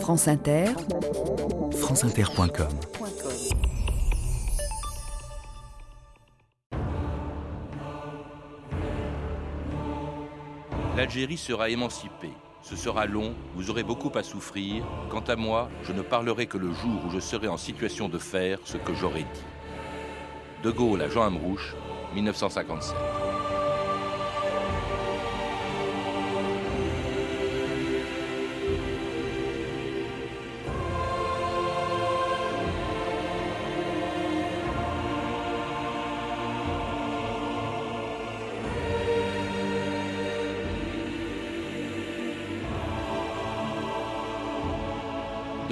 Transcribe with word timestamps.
France 0.00 0.28
Inter, 0.28 0.66
franceinter.com 1.72 2.68
L'Algérie 10.96 11.36
sera 11.36 11.68
émancipée. 11.68 12.30
Ce 12.62 12.76
sera 12.76 13.06
long, 13.06 13.34
vous 13.54 13.70
aurez 13.70 13.82
beaucoup 13.82 14.10
à 14.16 14.22
souffrir. 14.22 14.84
Quant 15.10 15.20
à 15.20 15.36
moi, 15.36 15.68
je 15.82 15.92
ne 15.92 16.02
parlerai 16.02 16.46
que 16.46 16.58
le 16.58 16.72
jour 16.72 17.00
où 17.06 17.10
je 17.10 17.20
serai 17.20 17.48
en 17.48 17.56
situation 17.56 18.08
de 18.08 18.18
faire 18.18 18.58
ce 18.64 18.76
que 18.76 18.94
j'aurais 18.94 19.20
dit. 19.20 19.44
De 20.62 20.70
Gaulle 20.70 21.02
à 21.02 21.08
Jean 21.08 21.22
Amrouche, 21.22 21.74
1957. 22.14 23.25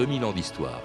2000 0.06 0.24
ans 0.26 0.32
d'histoire. 0.32 0.82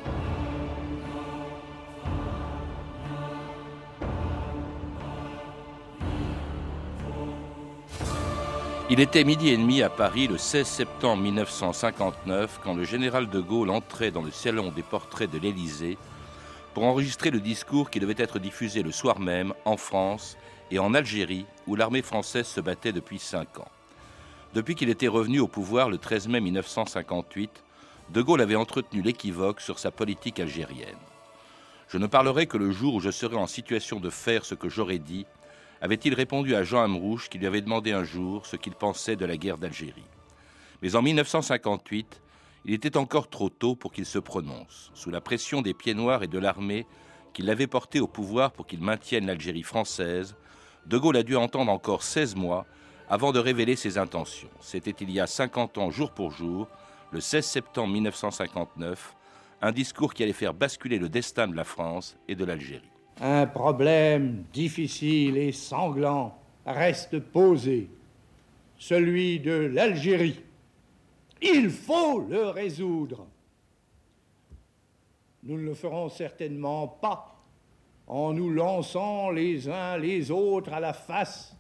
Il 8.89 9.01
était 9.01 9.25
midi 9.25 9.49
et 9.49 9.57
demi 9.57 9.81
à 9.81 9.89
Paris 9.89 10.27
le 10.27 10.37
16 10.37 10.65
septembre 10.65 11.21
1959 11.21 12.61
quand 12.63 12.73
le 12.73 12.85
général 12.85 13.27
de 13.27 13.41
Gaulle 13.41 13.71
entrait 13.71 14.11
dans 14.11 14.21
le 14.21 14.31
salon 14.31 14.71
des 14.71 14.83
portraits 14.83 15.29
de 15.29 15.37
l'Élysée 15.37 15.97
pour 16.73 16.85
enregistrer 16.85 17.29
le 17.29 17.41
discours 17.41 17.89
qui 17.89 17.99
devait 17.99 18.15
être 18.17 18.39
diffusé 18.39 18.83
le 18.83 18.93
soir 18.93 19.19
même 19.19 19.53
en 19.65 19.75
France 19.75 20.37
et 20.71 20.79
en 20.79 20.93
Algérie 20.93 21.45
où 21.67 21.75
l'armée 21.75 22.03
française 22.03 22.47
se 22.47 22.61
battait 22.61 22.93
depuis 22.93 23.19
cinq 23.19 23.59
ans. 23.59 23.67
Depuis 24.53 24.75
qu'il 24.75 24.87
était 24.87 25.09
revenu 25.09 25.41
au 25.41 25.47
pouvoir 25.49 25.89
le 25.89 25.97
13 25.97 26.29
mai 26.29 26.39
1958, 26.39 27.65
De 28.11 28.23
Gaulle 28.23 28.41
avait 28.41 28.55
entretenu 28.55 29.03
l'équivoque 29.03 29.61
sur 29.61 29.77
sa 29.77 29.91
politique 29.91 30.39
algérienne. 30.39 30.97
Je 31.89 31.97
ne 31.97 32.07
parlerai 32.07 32.47
que 32.47 32.57
le 32.57 32.71
jour 32.71 32.95
où 32.95 32.99
je 32.99 33.11
serai 33.11 33.35
en 33.35 33.45
situation 33.45 33.99
de 33.99 34.09
faire 34.09 34.45
ce 34.45 34.55
que 34.55 34.69
j'aurais 34.69 34.99
dit 34.99 35.27
avait-il 35.81 36.13
répondu 36.13 36.55
à 36.55 36.63
Jean 36.63 36.83
Amrouche 36.83 37.29
qui 37.29 37.37
lui 37.37 37.47
avait 37.47 37.61
demandé 37.61 37.91
un 37.91 38.03
jour 38.03 38.45
ce 38.45 38.55
qu'il 38.55 38.73
pensait 38.73 39.15
de 39.15 39.25
la 39.25 39.37
guerre 39.37 39.57
d'Algérie. 39.57 40.03
Mais 40.81 40.95
en 40.95 41.01
1958, 41.01 42.21
il 42.65 42.73
était 42.73 42.97
encore 42.97 43.29
trop 43.29 43.49
tôt 43.49 43.75
pour 43.75 43.93
qu'il 43.93 44.05
se 44.05 44.19
prononce. 44.19 44.91
Sous 44.93 45.09
la 45.09 45.21
pression 45.21 45.61
des 45.61 45.73
pieds 45.73 45.93
noirs 45.93 46.23
et 46.23 46.27
de 46.27 46.39
l'armée 46.39 46.85
qui 47.33 47.43
l'avait 47.43 47.67
porté 47.67 47.99
au 47.99 48.07
pouvoir 48.07 48.51
pour 48.51 48.65
qu'il 48.65 48.81
maintienne 48.81 49.27
l'Algérie 49.27 49.63
française, 49.63 50.35
De 50.85 50.97
Gaulle 50.97 51.17
a 51.17 51.23
dû 51.23 51.35
entendre 51.35 51.71
encore 51.71 52.03
16 52.03 52.35
mois 52.35 52.65
avant 53.09 53.31
de 53.31 53.39
révéler 53.39 53.75
ses 53.75 53.97
intentions. 53.97 54.49
C'était 54.61 54.95
il 54.99 55.11
y 55.11 55.19
a 55.19 55.27
50 55.27 55.77
ans 55.77 55.91
jour 55.91 56.11
pour 56.11 56.31
jour, 56.31 56.67
le 57.11 57.21
16 57.21 57.45
septembre 57.45 57.93
1959, 57.93 59.15
un 59.61 59.71
discours 59.71 60.13
qui 60.13 60.23
allait 60.23 60.33
faire 60.33 60.53
basculer 60.53 60.99
le 60.99 61.09
destin 61.09 61.47
de 61.47 61.55
la 61.55 61.63
France 61.63 62.17
et 62.27 62.35
de 62.35 62.45
l'Algérie 62.45 62.89
un 63.21 63.47
problème 63.47 64.45
difficile 64.53 65.37
et 65.37 65.51
sanglant 65.51 66.37
reste 66.65 67.19
posé, 67.19 67.89
celui 68.77 69.39
de 69.39 69.51
l'Algérie. 69.51 70.41
Il 71.41 71.69
faut 71.69 72.19
le 72.21 72.49
résoudre. 72.49 73.27
Nous 75.43 75.57
ne 75.57 75.65
le 75.65 75.73
ferons 75.73 76.09
certainement 76.09 76.87
pas 76.87 77.35
en 78.07 78.33
nous 78.33 78.49
lançant 78.49 79.29
les 79.31 79.69
uns 79.69 79.97
les 79.97 80.31
autres 80.31 80.73
à 80.73 80.79
la 80.79 80.93
face 80.93 81.55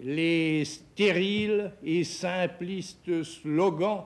les 0.00 0.64
stériles 0.64 1.72
et 1.82 2.04
simplistes 2.04 3.24
slogans 3.24 4.04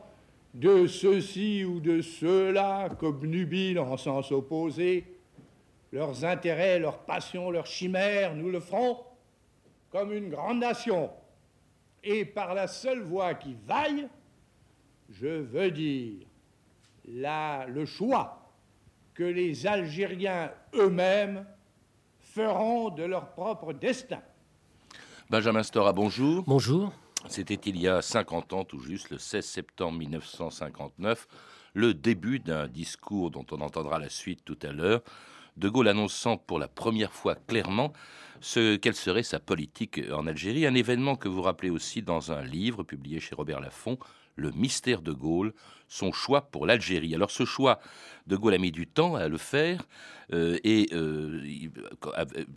de 0.54 0.86
ceux-ci 0.86 1.64
ou 1.64 1.80
de 1.80 2.00
ceux-là, 2.00 2.90
comme 2.90 3.24
nubiles 3.26 3.78
en 3.78 3.96
sens 3.96 4.32
opposé, 4.32 5.04
leurs 5.92 6.24
intérêts, 6.24 6.78
leurs 6.78 7.00
passions, 7.00 7.50
leurs 7.50 7.66
chimères, 7.66 8.34
nous 8.34 8.50
le 8.50 8.60
ferons 8.60 8.98
comme 9.90 10.12
une 10.12 10.30
grande 10.30 10.58
nation. 10.58 11.10
Et 12.02 12.24
par 12.24 12.54
la 12.54 12.66
seule 12.66 13.02
voie 13.02 13.34
qui 13.34 13.56
vaille, 13.66 14.08
je 15.10 15.26
veux 15.26 15.70
dire 15.70 16.26
la, 17.06 17.66
le 17.68 17.84
choix 17.84 18.50
que 19.14 19.24
les 19.24 19.66
Algériens 19.66 20.50
eux-mêmes 20.74 21.46
feront 22.20 22.88
de 22.90 23.02
leur 23.02 23.28
propre 23.30 23.72
destin. 23.72 24.20
Benjamin 25.28 25.62
Stora, 25.62 25.92
bonjour. 25.92 26.44
Bonjour. 26.46 26.92
C'était 27.28 27.54
il 27.54 27.78
y 27.78 27.88
a 27.88 28.02
50 28.02 28.52
ans 28.52 28.64
tout 28.64 28.80
juste, 28.80 29.10
le 29.10 29.18
16 29.18 29.44
septembre 29.44 29.98
1959, 29.98 31.28
le 31.74 31.94
début 31.94 32.40
d'un 32.40 32.68
discours 32.68 33.30
dont 33.30 33.46
on 33.50 33.60
entendra 33.60 33.98
la 33.98 34.08
suite 34.08 34.44
tout 34.44 34.58
à 34.62 34.72
l'heure, 34.72 35.02
de 35.56 35.68
Gaulle 35.68 35.88
annonçant 35.88 36.36
pour 36.36 36.58
la 36.58 36.68
première 36.68 37.12
fois 37.12 37.34
clairement 37.34 37.92
ce, 38.40 38.76
quelle 38.76 38.94
serait 38.94 39.22
sa 39.22 39.38
politique 39.38 40.00
en 40.12 40.26
Algérie, 40.26 40.66
un 40.66 40.74
événement 40.74 41.16
que 41.16 41.28
vous 41.28 41.42
rappelez 41.42 41.70
aussi 41.70 42.02
dans 42.02 42.32
un 42.32 42.42
livre 42.42 42.82
publié 42.82 43.20
chez 43.20 43.34
Robert 43.34 43.60
Laffont, 43.60 43.98
Le 44.36 44.50
mystère 44.50 45.02
de 45.02 45.12
Gaulle, 45.12 45.52
son 45.92 46.10
choix 46.10 46.50
pour 46.50 46.66
l'Algérie. 46.66 47.14
Alors 47.14 47.30
ce 47.30 47.44
choix, 47.44 47.78
De 48.26 48.36
Gaulle 48.36 48.54
a 48.54 48.58
mis 48.58 48.72
du 48.72 48.86
temps 48.86 49.14
à 49.14 49.28
le 49.28 49.36
faire 49.36 49.82
euh, 50.32 50.58
et 50.64 50.88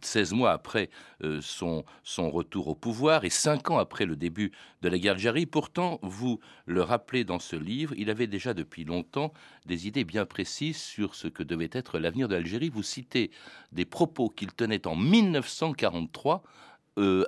16 0.01 0.31
euh, 0.31 0.35
mois 0.35 0.51
après 0.51 0.89
euh, 1.23 1.39
son, 1.41 1.83
son 2.03 2.29
retour 2.29 2.69
au 2.69 2.75
pouvoir 2.75 3.25
et 3.25 3.29
5 3.29 3.71
ans 3.71 3.77
après 3.77 4.05
le 4.05 4.15
début 4.15 4.51
de 4.81 4.87
la 4.87 4.97
guerre 4.97 5.15
d'Algérie, 5.15 5.45
pourtant, 5.45 5.99
vous 6.01 6.39
le 6.65 6.81
rappelez 6.81 7.25
dans 7.25 7.39
ce 7.39 7.57
livre, 7.57 7.93
il 7.97 8.09
avait 8.09 8.27
déjà 8.27 8.53
depuis 8.53 8.85
longtemps 8.85 9.33
des 9.65 9.87
idées 9.87 10.05
bien 10.05 10.25
précises 10.25 10.77
sur 10.77 11.13
ce 11.15 11.27
que 11.27 11.43
devait 11.43 11.69
être 11.73 11.99
l'avenir 11.99 12.29
de 12.29 12.35
l'Algérie. 12.35 12.69
Vous 12.69 12.83
citez 12.83 13.31
des 13.73 13.85
propos 13.85 14.29
qu'il 14.29 14.53
tenait 14.53 14.87
en 14.87 14.95
1943 14.95 16.43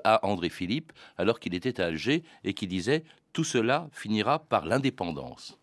à 0.03 0.25
André 0.25 0.50
Philippe, 0.50 0.94
alors 1.17 1.39
qu'il 1.39 1.53
était 1.55 1.81
à 1.81 1.85
Alger, 1.85 2.23
et 2.44 2.53
qui 2.53 2.67
disait 2.67 3.03
Tout 3.33 3.44
cela 3.44 3.89
finira 3.91 4.39
par 4.39 4.66
l'indépendance. 4.66 5.57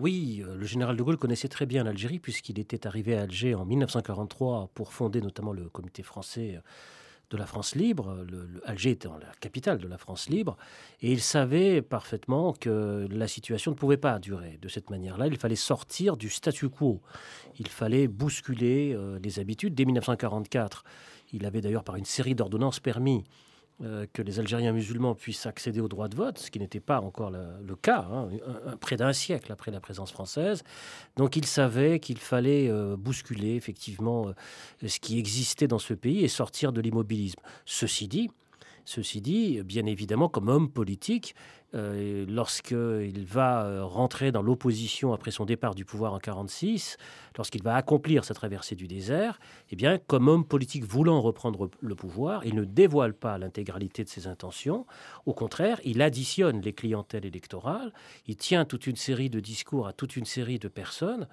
Oui, 0.00 0.42
euh, 0.44 0.56
le 0.56 0.66
général 0.66 0.96
de 0.96 1.02
Gaulle 1.02 1.16
connaissait 1.16 1.48
très 1.48 1.66
bien 1.66 1.84
l'Algérie 1.84 2.18
puisqu'il 2.18 2.58
était 2.58 2.86
arrivé 2.86 3.16
à 3.16 3.22
Alger 3.22 3.54
en 3.54 3.64
1943 3.64 4.70
pour 4.74 4.92
fonder 4.92 5.20
notamment 5.20 5.52
le 5.52 5.68
comité 5.68 6.02
français 6.02 6.56
euh, 6.56 6.60
de 7.30 7.36
la 7.36 7.46
France 7.46 7.76
libre. 7.76 8.24
Alger 8.64 8.90
était 8.90 9.08
la 9.08 9.32
capitale 9.40 9.78
de 9.78 9.86
la 9.86 9.96
France 9.96 10.28
libre 10.28 10.56
et 11.00 11.12
il 11.12 11.20
savait 11.20 11.80
parfaitement 11.80 12.52
que 12.52 13.06
la 13.10 13.28
situation 13.28 13.70
ne 13.70 13.76
pouvait 13.76 13.96
pas 13.96 14.18
durer 14.18 14.58
de 14.60 14.68
cette 14.68 14.90
manière-là. 14.90 15.28
Il 15.28 15.36
fallait 15.38 15.56
sortir 15.56 16.16
du 16.16 16.28
statu 16.28 16.68
quo. 16.68 17.00
Il 17.58 17.68
fallait 17.68 18.08
bousculer 18.08 18.94
euh, 18.94 19.18
les 19.22 19.38
habitudes. 19.38 19.74
Dès 19.74 19.84
1944, 19.84 20.84
il 21.34 21.46
avait 21.46 21.60
d'ailleurs 21.60 21.84
par 21.84 21.96
une 21.96 22.04
série 22.04 22.34
d'ordonnances 22.34 22.80
permis 22.80 23.24
euh, 23.82 24.06
que 24.12 24.22
les 24.22 24.38
Algériens 24.38 24.72
musulmans 24.72 25.16
puissent 25.16 25.46
accéder 25.46 25.80
au 25.80 25.88
droit 25.88 26.06
de 26.06 26.14
vote, 26.14 26.38
ce 26.38 26.48
qui 26.52 26.60
n'était 26.60 26.78
pas 26.78 27.00
encore 27.00 27.32
le, 27.32 27.74
cas, 27.74 28.06
hein, 28.08 28.28
près 28.80 28.96
d'un 28.96 29.12
siècle 29.12 29.50
après 29.50 29.72
la 29.72 29.80
présence 29.80 30.12
française. 30.12 30.62
Donc 31.16 31.34
il 31.34 31.44
savait 31.44 31.98
qu'il 31.98 32.18
fallait 32.18 32.68
euh, 32.70 32.96
bousculer 32.96 33.56
effectivement 33.56 34.28
euh, 34.28 34.86
ce 34.86 35.00
qui 35.00 35.18
existait 35.18 35.66
dans 35.66 35.80
ce 35.80 35.92
pays 35.92 36.22
et 36.22 36.28
sortir 36.28 36.72
de 36.72 36.80
l'immobilisme. 36.80 37.40
Ceci 37.64 38.06
dit, 38.06 38.30
Ceci 38.84 39.20
dit, 39.20 39.62
bien 39.62 39.86
évidemment, 39.86 40.28
comme 40.28 40.48
homme 40.48 40.70
politique, 40.70 41.34
euh, 41.74 42.24
lorsqu'il 42.28 43.24
va 43.26 43.64
euh, 43.64 43.84
rentrer 43.84 44.30
dans 44.30 44.42
l'opposition 44.42 45.12
après 45.12 45.32
son 45.32 45.44
départ 45.44 45.74
du 45.74 45.84
pouvoir 45.84 46.12
en 46.12 46.22
1946, 46.22 46.98
lorsqu'il 47.36 47.64
va 47.64 47.74
accomplir 47.74 48.24
sa 48.24 48.32
traversée 48.32 48.76
du 48.76 48.86
désert, 48.86 49.40
eh 49.70 49.76
bien, 49.76 49.98
comme 49.98 50.28
homme 50.28 50.44
politique 50.44 50.84
voulant 50.84 51.20
reprendre 51.20 51.68
le 51.80 51.94
pouvoir, 51.96 52.46
il 52.46 52.54
ne 52.54 52.64
dévoile 52.64 53.12
pas 53.12 53.38
l'intégralité 53.38 54.04
de 54.04 54.08
ses 54.08 54.28
intentions. 54.28 54.86
Au 55.26 55.34
contraire, 55.34 55.80
il 55.84 56.00
additionne 56.00 56.60
les 56.60 56.72
clientèles 56.72 57.26
électorales, 57.26 57.92
il 58.28 58.36
tient 58.36 58.64
toute 58.64 58.86
une 58.86 58.96
série 58.96 59.30
de 59.30 59.40
discours 59.40 59.88
à 59.88 59.92
toute 59.92 60.14
une 60.14 60.26
série 60.26 60.60
de 60.60 60.68
personnes 60.68 61.26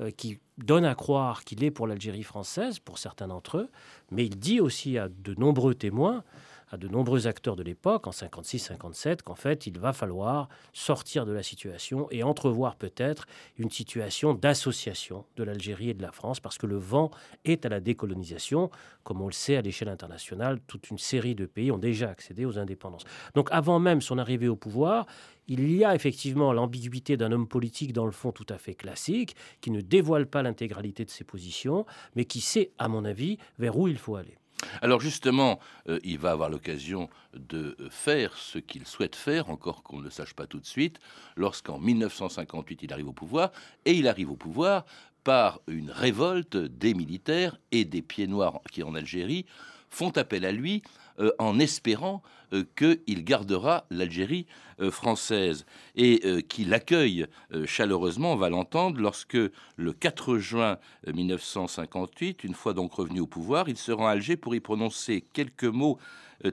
euh, 0.00 0.10
qui 0.10 0.40
donnent 0.58 0.84
à 0.84 0.94
croire 0.94 1.42
qu'il 1.42 1.64
est 1.64 1.70
pour 1.70 1.86
l'Algérie 1.86 2.22
française, 2.22 2.80
pour 2.80 2.98
certains 2.98 3.28
d'entre 3.28 3.58
eux, 3.58 3.70
mais 4.10 4.26
il 4.26 4.38
dit 4.38 4.60
aussi 4.60 4.98
à 4.98 5.08
de 5.08 5.34
nombreux 5.38 5.74
témoins 5.74 6.22
à 6.70 6.76
de 6.76 6.88
nombreux 6.88 7.26
acteurs 7.26 7.56
de 7.56 7.62
l'époque, 7.62 8.06
en 8.06 8.10
56-57, 8.10 9.22
qu'en 9.22 9.34
fait, 9.34 9.66
il 9.66 9.78
va 9.78 9.92
falloir 9.92 10.48
sortir 10.72 11.24
de 11.24 11.32
la 11.32 11.42
situation 11.42 12.08
et 12.10 12.22
entrevoir 12.22 12.76
peut-être 12.76 13.26
une 13.56 13.70
situation 13.70 14.34
d'association 14.34 15.24
de 15.36 15.44
l'Algérie 15.44 15.90
et 15.90 15.94
de 15.94 16.02
la 16.02 16.12
France, 16.12 16.40
parce 16.40 16.58
que 16.58 16.66
le 16.66 16.76
vent 16.76 17.10
est 17.44 17.64
à 17.66 17.68
la 17.68 17.80
décolonisation. 17.80 18.70
Comme 19.04 19.22
on 19.22 19.26
le 19.26 19.32
sait, 19.32 19.56
à 19.56 19.62
l'échelle 19.62 19.88
internationale, 19.88 20.60
toute 20.66 20.90
une 20.90 20.98
série 20.98 21.34
de 21.34 21.46
pays 21.46 21.70
ont 21.70 21.78
déjà 21.78 22.10
accédé 22.10 22.44
aux 22.44 22.58
indépendances. 22.58 23.04
Donc 23.34 23.48
avant 23.52 23.78
même 23.78 24.00
son 24.00 24.18
arrivée 24.18 24.48
au 24.48 24.56
pouvoir, 24.56 25.06
il 25.48 25.70
y 25.72 25.84
a 25.84 25.94
effectivement 25.94 26.52
l'ambiguïté 26.52 27.16
d'un 27.16 27.30
homme 27.30 27.46
politique 27.46 27.92
dans 27.92 28.06
le 28.06 28.12
fond 28.12 28.32
tout 28.32 28.46
à 28.48 28.58
fait 28.58 28.74
classique, 28.74 29.36
qui 29.60 29.70
ne 29.70 29.80
dévoile 29.80 30.26
pas 30.26 30.42
l'intégralité 30.42 31.04
de 31.04 31.10
ses 31.10 31.24
positions, 31.24 31.86
mais 32.16 32.24
qui 32.24 32.40
sait, 32.40 32.72
à 32.78 32.88
mon 32.88 33.04
avis, 33.04 33.38
vers 33.58 33.78
où 33.78 33.86
il 33.86 33.98
faut 33.98 34.16
aller. 34.16 34.36
Alors 34.80 35.00
justement, 35.00 35.60
euh, 35.88 35.98
il 36.02 36.18
va 36.18 36.30
avoir 36.30 36.48
l'occasion 36.48 37.08
de 37.34 37.76
faire 37.90 38.36
ce 38.36 38.58
qu'il 38.58 38.86
souhaite 38.86 39.14
faire, 39.14 39.50
encore 39.50 39.82
qu'on 39.82 39.98
ne 39.98 40.04
le 40.04 40.10
sache 40.10 40.34
pas 40.34 40.46
tout 40.46 40.58
de 40.58 40.66
suite, 40.66 40.98
lorsqu'en 41.36 41.78
1958 41.78 42.82
il 42.82 42.92
arrive 42.92 43.08
au 43.08 43.12
pouvoir, 43.12 43.52
et 43.84 43.92
il 43.92 44.08
arrive 44.08 44.30
au 44.30 44.36
pouvoir 44.36 44.84
par 45.24 45.60
une 45.66 45.90
révolte 45.90 46.56
des 46.56 46.94
militaires 46.94 47.58
et 47.72 47.84
des 47.84 48.02
pieds 48.02 48.28
noirs 48.28 48.60
qui 48.70 48.82
en 48.82 48.94
Algérie 48.94 49.44
font 49.90 50.10
appel 50.10 50.44
à 50.44 50.52
lui 50.52 50.82
euh, 51.18 51.32
en 51.38 51.58
espérant 51.58 52.22
euh, 52.52 52.64
qu'il 52.76 53.24
gardera 53.24 53.86
l'Algérie 53.90 54.46
euh, 54.80 54.90
française 54.90 55.64
et 55.94 56.42
qu'il 56.48 56.68
l'accueille 56.68 57.26
chaleureusement, 57.64 58.32
on 58.32 58.36
va 58.36 58.50
l'entendre, 58.50 59.00
lorsque 59.00 59.36
le 59.76 59.92
4 59.92 60.38
juin 60.38 60.78
1958, 61.06 62.44
une 62.44 62.54
fois 62.54 62.74
donc 62.74 62.92
revenu 62.92 63.20
au 63.20 63.26
pouvoir, 63.26 63.68
il 63.68 63.76
se 63.76 63.92
rend 63.92 64.06
à 64.06 64.10
Alger 64.10 64.36
pour 64.36 64.54
y 64.54 64.60
prononcer 64.60 65.24
quelques 65.32 65.64
mots 65.64 65.98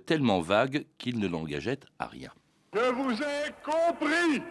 tellement 0.06 0.40
vagues 0.40 0.86
qu'il 0.98 1.20
ne 1.20 1.28
l'engageait 1.28 1.80
à 2.00 2.08
rien. 2.08 2.32
Je 2.74 2.92
vous 2.92 3.12
ai 3.12 3.52
compris 3.64 4.42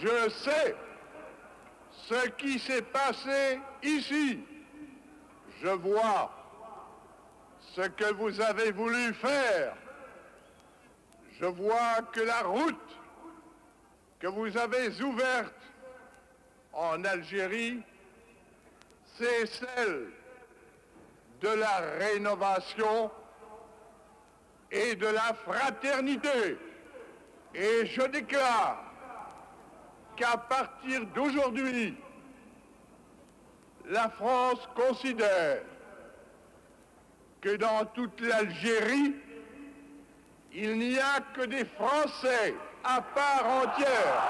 Je 0.00 0.30
sais 0.30 0.76
ce 2.06 2.28
qui 2.30 2.58
s'est 2.58 2.82
passé 2.82 3.60
ici. 3.82 4.40
Je 5.62 5.68
vois 5.68 6.30
ce 7.74 7.82
que 7.82 8.12
vous 8.14 8.40
avez 8.40 8.70
voulu 8.72 9.12
faire. 9.14 9.76
Je 11.40 11.46
vois 11.46 12.02
que 12.12 12.20
la 12.20 12.42
route 12.42 12.74
que 14.18 14.26
vous 14.26 14.56
avez 14.56 15.00
ouverte 15.02 15.54
en 16.72 17.04
Algérie, 17.04 17.80
c'est 19.16 19.46
celle 19.46 20.08
de 21.40 21.48
la 21.48 21.78
rénovation 21.98 23.10
et 24.70 24.94
de 24.96 25.06
la 25.06 25.34
fraternité. 25.44 26.58
Et 27.54 27.86
je 27.86 28.02
déclare 28.08 28.87
qu'à 30.18 30.36
partir 30.36 31.06
d'aujourd'hui, 31.14 31.94
la 33.88 34.08
France 34.10 34.68
considère 34.74 35.62
que 37.40 37.56
dans 37.56 37.84
toute 37.94 38.20
l'Algérie, 38.20 39.14
il 40.52 40.78
n'y 40.78 40.98
a 40.98 41.20
que 41.34 41.46
des 41.46 41.64
Français 41.64 42.54
à 42.82 43.00
part 43.00 43.46
entière. 43.46 44.22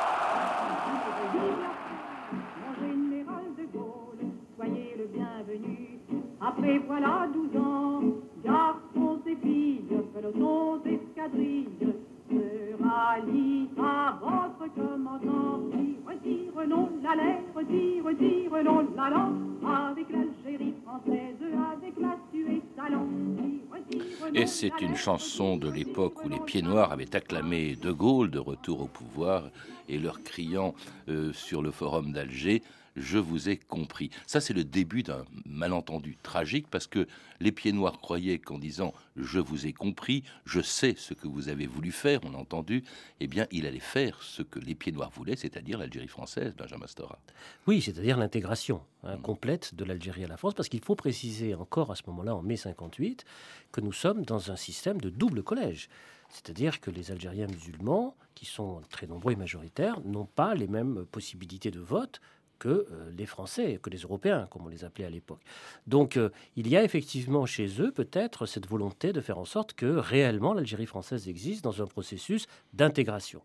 Mon 1.33 2.87
général 2.87 3.45
de 3.57 3.65
Gaulle, 3.73 4.31
soyez 4.57 4.95
le 4.99 5.07
bienvenu. 5.07 6.01
Après 6.41 6.79
voilà 6.79 7.29
12 7.33 7.57
ans, 7.63 8.03
garçons 8.45 9.21
et 9.27 9.37
filles, 9.37 9.85
pelotons 10.15 10.83
escadrilles, 10.85 11.95
se 12.29 12.83
rallient 12.83 13.69
à 13.79 14.19
votre 14.21 14.75
commandant. 14.75 15.61
Retirons 16.07 16.91
la 17.03 17.15
lettre, 17.15 17.55
retirons 17.55 18.87
la 18.97 19.11
langue, 19.11 19.37
avec 19.65 20.07
l'Algérie 20.11 20.75
française, 20.85 21.37
avec 21.73 21.95
la 22.01 22.17
tuée 22.33 22.63
talent. 22.77 23.07
Et 24.35 24.47
c'est 24.47 24.81
une 24.81 24.97
chanson 24.97 25.57
de 25.57 25.71
l'époque 25.71 26.25
où 26.25 26.29
les 26.29 26.41
pieds 26.41 26.63
noirs 26.63 26.93
avaient 26.93 27.15
acclamé 27.15 27.77
De 27.77 27.93
Gaulle 27.93 28.31
de 28.31 28.39
retour 28.39 28.83
au 28.83 28.87
pouvoir 28.87 29.51
et 29.89 29.99
leur 29.99 30.23
criant 30.23 30.75
euh, 31.09 31.33
sur 31.33 31.63
le 31.63 31.71
forum 31.71 32.13
d'Alger 32.13 32.63
je 32.99 33.19
vous 33.19 33.49
ai 33.49 33.57
compris. 33.57 34.11
Ça, 34.27 34.41
c'est 34.41 34.55
le 34.55 34.65
début 34.65 35.03
d'un 35.03 35.25
malentendu 35.47 36.17
tragique 36.23 36.67
parce 36.71 36.87
que 36.87 37.07
les 37.41 37.53
pieds 37.53 37.73
noirs 37.73 38.01
croyaient 38.01 38.39
qu'en 38.39 38.59
disant 38.59 38.93
je 39.17 39.39
vous 39.39 39.67
ai 39.67 39.73
compris, 39.73 40.25
je 40.45 40.61
sais 40.61 40.95
ce 40.97 41.15
que 41.15 41.29
vous 41.29 41.49
avez 41.49 41.67
voulu 41.67 41.93
faire, 41.93 42.21
on 42.25 42.35
a 42.35 42.39
entendu, 42.39 42.85
eh 43.21 43.27
bien, 43.27 43.47
il 43.51 43.67
allait 43.67 43.79
faire 43.79 44.23
ce 44.23 44.43
que 44.43 44.59
les 44.59 44.75
pieds 44.75 44.93
noirs 44.93 45.11
voulaient, 45.11 45.37
c'est-à-dire 45.37 45.79
l'Algérie 45.79 46.09
française, 46.09 46.55
Benjamin 46.57 46.87
Stora. 46.87 47.19
Oui, 47.67 47.81
c'est-à-dire 47.81 48.17
l'intégration 48.17 48.83
hein, 49.05 49.17
mm. 49.17 49.23
complète 49.23 49.75
de 49.75 49.85
l'Algérie 49.85 50.25
à 50.25 50.29
la 50.29 50.37
France, 50.37 50.55
parce 50.55 50.69
qu'il 50.69 50.83
faut 50.83 50.97
préciser 50.97 51.55
encore 51.55 51.91
à 51.91 51.97
ce 51.97 52.03
moment-là, 52.09 52.35
en 52.35 52.43
mai 52.43 52.57
58, 52.57 53.25
que 53.73 53.81
nous 53.81 53.93
sommes 53.93 54.25
dans 54.25 54.51
un 54.51 54.57
système 54.57 55.01
de 55.01 55.11
double 55.11 55.43
collège. 55.43 55.89
C'est-à-dire 56.31 56.81
que 56.81 56.91
les 56.91 57.11
Algériens 57.11 57.47
musulmans, 57.47 58.15
qui 58.35 58.45
sont 58.45 58.83
très 58.91 59.07
nombreux 59.07 59.33
et 59.33 59.37
majoritaires, 59.37 60.01
n'ont 60.05 60.27
pas 60.27 60.55
les 60.55 60.69
mêmes 60.69 61.07
possibilités 61.07 61.71
de 61.71 61.81
vote 61.81 62.21
que 62.59 62.69
euh, 62.69 63.11
les 63.17 63.27
Français, 63.27 63.79
que 63.83 63.91
les 63.91 63.99
Européens, 63.99 64.49
comme 64.51 64.67
on 64.67 64.69
les 64.69 64.85
appelait 64.85 65.05
à 65.05 65.11
l'époque. 65.11 65.41
Donc 65.87 66.17
euh, 66.17 66.31
il 66.57 66.69
y 66.69 66.77
a 66.77 66.85
effectivement 66.85 67.47
chez 67.47 67.81
eux 67.81 67.91
peut-être 67.91 68.47
cette 68.47 68.69
volonté 68.69 69.13
de 69.13 69.21
faire 69.21 69.39
en 69.39 69.45
sorte 69.45 69.73
que 69.75 69.87
réellement 69.87 70.55
l'Algérie 70.55 70.87
française 70.87 71.29
existe 71.29 71.65
dans 71.65 71.83
un 71.83 71.87
processus 71.87 72.47
d'intégration. 72.73 73.43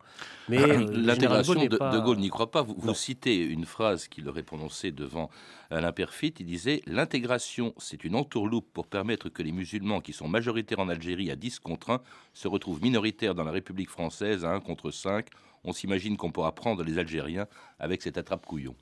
Mais 0.49 0.61
euh, 0.61 0.85
l'intégration 0.91 1.55
de, 1.55 1.67
de, 1.67 1.99
Gaulle 1.99 2.17
n'y 2.17 2.29
croit 2.29 2.51
pas. 2.51 2.61
Vous, 2.61 2.93
citez 2.93 3.37
une 3.37 3.65
phrase 3.65 4.07
qu'il 4.07 4.27
aurait 4.29 4.43
prononcée 4.43 4.91
devant 4.91 5.29
Alain 5.69 5.91
Perfit. 5.91 6.33
Il 6.39 6.45
disait 6.45 6.81
L'intégration, 6.87 7.73
c'est 7.77 8.03
une 8.03 8.15
entourloupe 8.15 8.71
pour 8.73 8.87
permettre 8.87 9.29
que 9.29 9.43
les 9.43 9.51
musulmans 9.51 10.01
qui 10.01 10.13
sont 10.13 10.27
majoritaires 10.27 10.79
en 10.79 10.89
Algérie 10.89 11.31
à 11.31 11.35
10 11.35 11.59
contre 11.59 11.91
1 11.91 12.01
se 12.33 12.47
retrouvent 12.47 12.81
minoritaires 12.81 13.35
dans 13.35 13.43
la 13.43 13.51
République 13.51 13.89
française 13.89 14.45
à 14.45 14.51
1 14.51 14.59
contre 14.59 14.91
5. 14.91 15.27
On 15.63 15.71
s'imagine 15.71 16.17
qu'on 16.17 16.31
pourra 16.31 16.53
prendre 16.53 16.83
les 16.83 16.97
Algériens 16.97 17.47
avec 17.79 18.01
cette 18.01 18.17
attrape-couillon. 18.17 18.75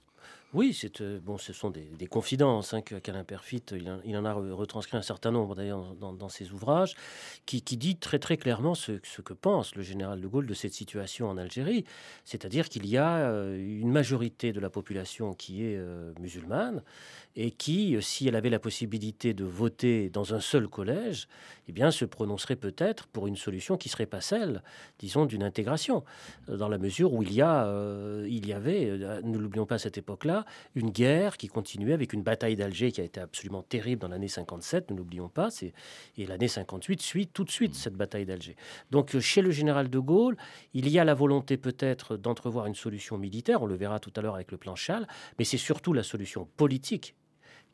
Oui, 0.53 0.77
euh, 1.00 1.19
bon, 1.24 1.38
ce 1.38 1.53
sont 1.53 1.69
des, 1.69 2.07
confidences 2.07 2.74
hein, 2.74 2.81
Perfit, 3.25 3.63
il, 4.03 4.18
en 4.18 4.25
a 4.25 4.33
retranscrit 4.33 4.98
un 4.98 5.01
certain 5.01 5.31
nombre 5.31 5.56
d'ailleurs 5.56 5.95
dans, 5.95 6.27
ses 6.27 6.51
ouvrages, 6.51 6.95
qui, 7.45 7.62
dit 7.62 7.95
très 7.95 8.19
très 8.19 8.36
clairement 8.36 8.75
ce, 8.75 8.92
que 8.92 9.33
pense 9.33 9.75
le 9.75 9.81
général 9.81 10.19
de 10.19 10.27
Gaulle 10.27 10.48
de 10.48 10.53
cette 10.53 10.74
situation 10.74 11.30
en 11.30 11.38
Algérie, 11.38 11.86
c'est-à-dire 12.25 12.68
qu'il 12.68 12.86
y 12.86 12.98
a 12.98 13.19
euh, 13.19 13.56
une 13.56 13.92
majorité 13.92 14.51
de 14.51 14.59
la 14.59 14.69
population 14.69 15.33
qui 15.33 15.63
est 15.63 15.77
euh, 15.77 16.12
musulmane 16.19 16.83
et 17.38 17.51
qui, 17.51 17.95
si 18.01 18.27
elle 18.27 18.36
avait 18.36 18.50
la 18.50 18.59
possibilité 18.59 19.33
de 19.33 19.45
voter 19.45 20.09
dans 20.09 20.33
un 20.33 20.42
seul 20.42 20.68
collège, 20.68 21.30
eh 21.69 21.71
bien, 21.71 21.92
se 21.92 22.03
prononcerait 22.03 22.57
peut-être 22.57 23.07
pour 23.07 23.27
une 23.27 23.38
solution 23.38 23.77
qui 23.77 23.88
serait 23.88 24.06
pas 24.06 24.20
celle, 24.20 24.63
disons, 25.00 25.25
d'une 25.25 25.43
intégration, 25.43 26.03
dans 26.50 26.67
la 26.67 26.77
mesure 26.77 27.13
où 27.13 27.24
il 27.24 27.34
y 27.34 27.41
a, 27.41 27.74
il 28.27 28.46
y 28.46 28.51
avait, 28.51 28.98
ne 29.24 29.38
l'oublions 29.38 29.65
pas 29.65 29.75
à 29.75 29.79
cette 29.79 29.98
époque-là 29.98 30.40
une 30.75 30.89
guerre 30.89 31.38
qui 31.38 31.48
continuait 31.48 31.93
avec 31.93 32.13
une 32.13 32.24
bataille 32.24 32.55
d'Alger 32.55 32.91
qui 32.91 33.01
a 33.01 33.03
été 33.03 33.19
absolument 33.19 33.63
terrible 33.63 34.01
dans 34.01 34.07
l'année 34.07 34.27
57, 34.27 34.91
ne 34.91 34.98
l'oublions 34.98 35.29
pas, 35.29 35.50
et 36.17 36.25
l'année 36.25 36.48
58 36.48 37.01
suit 37.01 37.27
tout 37.27 37.43
de 37.43 37.51
suite 37.51 37.75
cette 37.75 37.95
bataille 37.95 38.25
d'Alger. 38.25 38.55
Donc 38.89 39.17
chez 39.19 39.41
le 39.41 39.51
général 39.51 39.89
de 39.89 40.00
Gaulle, 40.00 40.38
il 40.74 40.89
y 40.89 41.00
a 41.00 41.03
la 41.03 41.13
volonté 41.13 41.57
peut-être 41.57 42.17
d'entrevoir 42.17 42.65
une 42.65 42.75
solution 42.75 43.17
militaire, 43.17 43.62
on 43.62 43.67
le 43.67 43.75
verra 43.75 44.00
tout 44.00 44.12
à 44.15 44.21
l'heure 44.21 44.36
avec 44.36 44.51
le 44.51 44.57
plan 44.57 44.75
Châle, 44.75 45.07
mais 45.39 45.45
c'est 45.45 45.57
surtout 45.57 45.93
la 45.93 46.03
solution 46.03 46.48
politique 46.57 47.15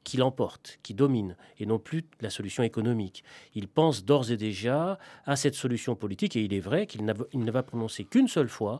qui 0.03 0.15
l'emporte, 0.15 0.79
qui 0.83 0.93
domine, 0.93 1.35
et 1.59 1.65
non 1.65 1.79
plus 1.79 2.05
la 2.21 2.29
solution 2.29 2.63
économique. 2.63 3.25
Il 3.55 3.67
pense 3.67 4.05
d'ores 4.05 4.31
et 4.31 4.37
déjà 4.37 4.97
à 5.25 5.35
cette 5.35 5.55
solution 5.55 5.97
politique, 5.97 6.37
et 6.37 6.41
il 6.41 6.53
est 6.53 6.61
vrai 6.61 6.87
qu'il 6.87 7.03
ne 7.03 7.51
va 7.51 7.63
prononcer 7.63 8.05
qu'une 8.05 8.29
seule 8.29 8.47
fois 8.47 8.79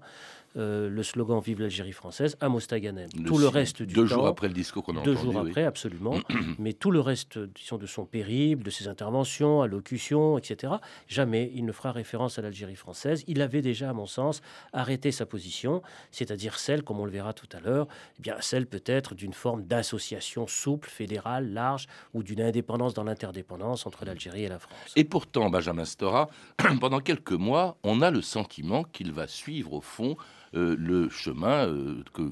euh, 0.58 0.90
le 0.90 1.04
slogan 1.04 1.40
Vive 1.40 1.62
l'Algérie 1.62 1.92
française 1.92 2.36
à 2.40 2.50
Mostaganem. 2.50 3.10
tout 3.26 3.38
le 3.38 3.48
reste 3.48 3.84
du 3.84 3.94
deux 3.94 4.06
jours 4.06 4.28
après 4.28 4.48
le 4.48 4.54
discours 4.54 4.84
qu'on 4.84 4.98
a 4.98 5.02
deux 5.02 5.16
jours 5.16 5.38
après, 5.38 5.64
absolument. 5.64 6.16
mais 6.60 6.74
tout 6.74 6.92
le 6.92 7.00
reste, 7.00 7.38
disons, 7.38 7.78
de 7.78 7.86
son 7.86 8.06
périple, 8.06 8.64
de 8.64 8.70
ses 8.70 8.88
interventions, 8.88 9.62
allocutions, 9.62 10.38
etc. 10.38 10.74
Jamais 11.08 11.52
il 11.54 11.66
ne 11.66 11.72
fera 11.72 11.92
référence 11.92 12.40
à 12.40 12.42
l'Algérie 12.42 12.76
française. 12.76 13.24
Il 13.28 13.42
avait 13.42 13.62
déjà, 13.62 13.90
à 13.90 13.94
mon 13.94 14.06
sens, 14.06 14.42
arrêté 14.74 15.12
sa 15.12 15.26
position, 15.26 15.82
c'est-à-dire 16.12 16.58
celle, 16.58 16.84
comme 16.84 17.00
on 17.00 17.06
le 17.06 17.12
verra 17.12 17.34
tout 17.34 17.50
à 17.56 17.60
l'heure, 17.60 17.88
eh 18.18 18.22
bien 18.22 18.36
celle 18.40 18.66
peut-être 18.66 19.16
d'une 19.16 19.34
forme 19.34 19.64
d'association 19.64 20.48
souple, 20.48 20.90
fédérale, 20.90 21.54
large, 21.54 21.88
ou 22.14 22.24
d'une 22.24 22.42
indépendance 22.42 22.94
dans 22.94 23.04
l'interdépendance 23.04 23.86
entre 23.86 24.06
l'Algérie 24.06 24.44
et 24.44 24.50
la 24.50 24.60
France. 24.60 24.94
Et 24.96 25.04
pourtant, 25.04 25.50
Benjamin 25.50 25.86
Stora, 25.86 26.30
pendant 26.80 27.00
quelques 27.00 27.32
mois, 27.32 27.78
on 27.84 28.02
a 28.02 28.12
le 28.12 28.22
sentiment 28.22 28.84
qu'il 28.84 29.12
va 29.12 29.28
suivre 29.28 29.74
au 29.74 29.82
fond 29.82 30.18
le 30.54 31.10
chemin 31.10 31.68
euh, 31.68 32.04
que, 32.14 32.32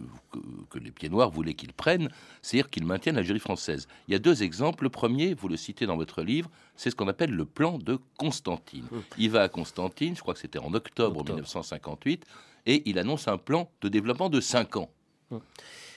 que, 0.70 0.80
les 0.80 0.92
pieds 0.92 1.10
noirs 1.10 1.30
voulaient 1.30 1.54
qu'ils 1.54 1.74
prennent, 1.74 2.10
c'est-à-dire 2.42 2.70
qu'ils 2.70 2.86
maintiennent 2.86 3.16
l'Algérie 3.16 3.40
française. 3.40 3.88
Il 4.08 4.14
y 4.14 4.16
a 4.16 4.20
deux 4.20 4.44
exemples. 4.44 4.84
Le 4.84 4.90
premier, 4.90 5.34
vous 5.34 5.48
le 5.48 5.58
citez 5.58 5.86
dans 5.86 5.98
votre 5.98 6.22
livre, 6.22 6.50
c'est 6.76 6.90
ce 6.90 6.96
qu'on 6.96 7.08
appelle 7.08 7.32
le 7.32 7.46
plan 7.46 7.78
de 7.78 8.00
Constantine. 8.18 8.86
Hum. 8.92 9.04
Il 9.18 9.32
va 9.32 9.44
à 9.44 9.50
Constantine, 9.50 10.16
je 10.16 10.22
crois 10.22 10.34
que 10.34 10.40
c'était 10.40 10.60
en 10.60 10.74
octobre, 10.74 11.24
1958, 11.24 12.26
et 12.66 12.84
il 12.90 13.00
annonce 13.00 13.28
un 13.28 13.38
plan 13.38 13.70
de 13.82 13.90
développement 13.90 14.30
de 14.30 14.40
5 14.40 14.78
ans. 14.78 14.90
Hum. 15.32 15.42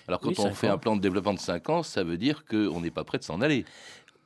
Alors 0.06 0.20
quand 0.20 0.38
on 0.38 0.54
fait 0.54 0.68
un 0.68 0.78
plan 0.78 0.96
de 0.96 1.02
développement 1.02 1.34
de 1.34 1.38
5 1.38 1.68
ans, 1.68 1.82
ça 1.82 2.02
veut 2.02 2.16
dire 2.16 2.44
qu'on 2.46 2.80
n'est 2.80 2.90
pas 2.90 3.04
prêt 3.04 3.18
de 3.18 3.25
s'en 3.25 3.40
aller. 3.42 3.64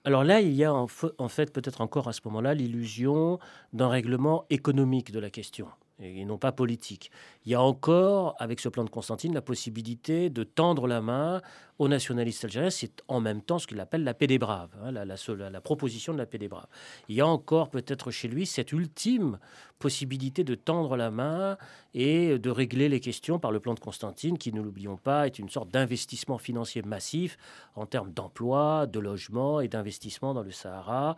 Alors 0.04 0.25
là, 0.25 0.40
il 0.40 0.52
y 0.52 0.64
a 0.64 0.72
en 0.72 0.88
fait 1.28 1.52
peut-être 1.52 1.80
encore 1.80 2.08
à 2.08 2.12
ce 2.12 2.20
moment-là 2.25 2.54
l'illusion 2.54 3.38
d'un 3.72 3.88
règlement 3.88 4.46
économique 4.50 5.12
de 5.12 5.20
la 5.20 5.30
question 5.30 5.68
et 5.99 6.25
non 6.25 6.38
pas 6.38 6.52
politique. 6.52 7.11
Il 7.44 7.52
y 7.52 7.54
a 7.54 7.62
encore, 7.62 8.34
avec 8.38 8.61
ce 8.61 8.68
plan 8.68 8.84
de 8.84 8.90
Constantine, 8.90 9.34
la 9.34 9.42
possibilité 9.42 10.30
de 10.30 10.44
tendre 10.44 10.87
la 10.87 11.00
main 11.00 11.42
aux 11.78 11.88
nationalistes 11.88 12.44
algériens. 12.44 12.70
C'est 12.70 13.02
en 13.08 13.20
même 13.20 13.42
temps 13.42 13.58
ce 13.58 13.66
qu'il 13.66 13.80
appelle 13.80 14.04
la 14.04 14.14
paix 14.14 14.26
des 14.26 14.38
braves, 14.38 14.75
hein, 14.82 14.90
la, 14.90 15.04
la, 15.04 15.61
proposition 15.61 16.12
de 16.12 16.18
la 16.18 16.26
paix 16.26 16.38
des 16.38 16.49
braves. 16.49 16.66
Il 17.08 17.16
y 17.16 17.20
a 17.20 17.26
encore 17.26 17.70
peut-être 17.70 18.11
chez 18.11 18.28
lui 18.28 18.46
cette 18.46 18.72
ultime 18.72 19.38
possibilité 19.78 20.44
de 20.44 20.54
tendre 20.54 20.96
la 20.96 21.11
main 21.11 21.56
et 21.94 22.38
de 22.38 22.50
régler 22.50 22.88
les 22.88 23.00
questions 23.00 23.38
par 23.38 23.50
le 23.50 23.58
plan 23.58 23.75
de 23.75 23.80
Constantine, 23.80 24.38
qui, 24.38 24.52
ne 24.52 24.61
l'oublions 24.61 24.96
pas, 24.96 25.26
est 25.26 25.38
une 25.38 25.49
sorte 25.49 25.70
d'investissement 25.70 26.38
financier 26.38 26.82
massif 26.82 27.37
en 27.75 27.87
termes 27.87 28.12
d'emploi, 28.12 28.87
de 28.87 29.00
logement 29.00 29.61
et 29.61 29.68
d'investissement 29.68 30.34
dans 30.34 30.42
le 30.42 30.52
Sahara. 30.52 31.16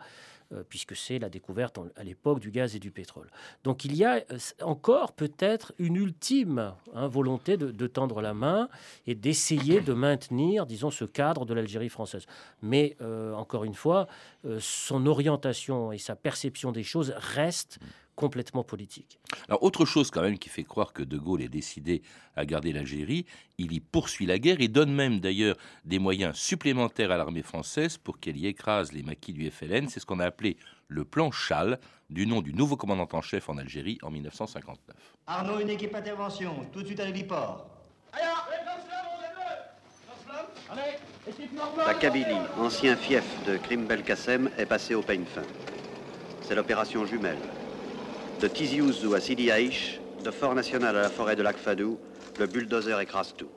Euh, 0.53 0.63
puisque 0.69 0.95
c'est 0.95 1.17
la 1.17 1.27
découverte 1.27 1.79
à 1.95 2.03
l'époque 2.03 2.39
du 2.39 2.51
gaz 2.51 2.75
et 2.75 2.79
du 2.79 2.91
pétrole. 2.91 3.31
Donc 3.63 3.83
il 3.83 3.95
y 3.95 4.05
a 4.05 4.17
euh, 4.17 4.37
encore 4.61 5.13
peut-être 5.13 5.73
une 5.79 5.95
ultime 5.95 6.75
hein, 6.93 7.07
volonté 7.07 7.57
de, 7.57 7.87
tendre 7.87 8.21
la 8.21 8.35
main 8.35 8.69
et 9.07 9.15
d'essayer 9.15 9.81
de 9.81 9.93
maintenir, 9.93 10.67
disons, 10.67 10.91
ce 10.91 11.03
cadre 11.03 11.45
de 11.45 11.53
l'Algérie 11.55 11.89
française. 11.89 12.27
Mais 12.61 12.95
euh, 13.01 13.33
encore 13.33 13.63
une 13.63 13.73
fois, 13.73 14.07
son 14.59 15.07
orientation 15.07 15.91
et 15.91 15.97
sa 15.97 16.15
perception 16.15 16.71
des 16.71 16.83
choses 16.83 17.15
restent 17.17 17.79
complètement 18.15 18.63
politique. 18.63 19.19
Alors 19.47 19.63
autre 19.63 19.85
chose 19.85 20.09
quand 20.09 20.21
même 20.21 20.37
qui 20.37 20.49
fait 20.49 20.63
croire 20.63 20.93
que 20.93 21.03
De 21.03 21.17
Gaulle 21.17 21.41
est 21.41 21.49
décidé 21.49 22.01
à 22.35 22.45
garder 22.45 22.73
l'Algérie, 22.73 23.25
il 23.57 23.73
y 23.73 23.79
poursuit 23.79 24.25
la 24.25 24.39
guerre, 24.39 24.59
il 24.59 24.71
donne 24.71 24.93
même 24.93 25.19
d'ailleurs 25.19 25.57
des 25.83 25.99
moyens 25.99 26.35
supplémentaires 26.35 27.11
à 27.11 27.17
l'armée 27.17 27.43
française 27.43 27.97
pour 27.97 28.19
qu'elle 28.19 28.37
y 28.37 28.47
écrase 28.47 28.91
les 28.91 29.03
maquis 29.03 29.33
du 29.33 29.49
FLN, 29.49 29.87
c'est 29.89 29.99
ce 29.99 30.05
qu'on 30.05 30.19
a 30.19 30.25
appelé 30.25 30.57
le 30.87 31.03
plan 31.05 31.31
Chal, 31.31 31.79
du 32.09 32.27
nom 32.27 32.41
du 32.41 32.53
nouveau 32.53 32.77
commandant 32.77 33.07
en 33.11 33.21
chef 33.21 33.49
en 33.49 33.57
Algérie 33.57 33.97
en 34.03 34.11
1959. 34.11 34.95
Arnaud, 35.27 35.59
une 35.59 35.69
équipe 35.69 35.95
intervention, 35.95 36.65
tout 36.71 36.81
de 36.81 36.87
suite 36.87 36.99
à 36.99 37.05
l'héliport. 37.05 37.67
La 41.77 41.93
Kabylie, 41.95 42.35
ancien 42.59 42.95
fief 42.95 43.23
de 43.45 43.57
Krim 43.57 43.85
Belkacem, 43.85 44.49
est 44.57 44.65
passée 44.65 44.95
au 44.95 45.01
peigne 45.01 45.25
fin. 45.25 45.41
C'est 46.41 46.55
l'opération 46.55 47.05
jumelle. 47.05 47.37
De 48.41 48.49
Tizi 48.49 48.81
Ouzou 48.81 49.13
à 49.13 49.21
Sidi 49.21 49.49
Haïch, 49.49 50.01
de 50.23 50.29
Fort 50.29 50.55
National 50.55 50.97
à 50.97 51.03
la 51.03 51.09
forêt 51.09 51.37
de 51.37 51.41
Lac 51.41 51.55
Fadou, 51.55 51.97
le 52.37 52.47
bulldozer 52.47 52.99
écrase 52.99 53.33
tout. 53.33 53.49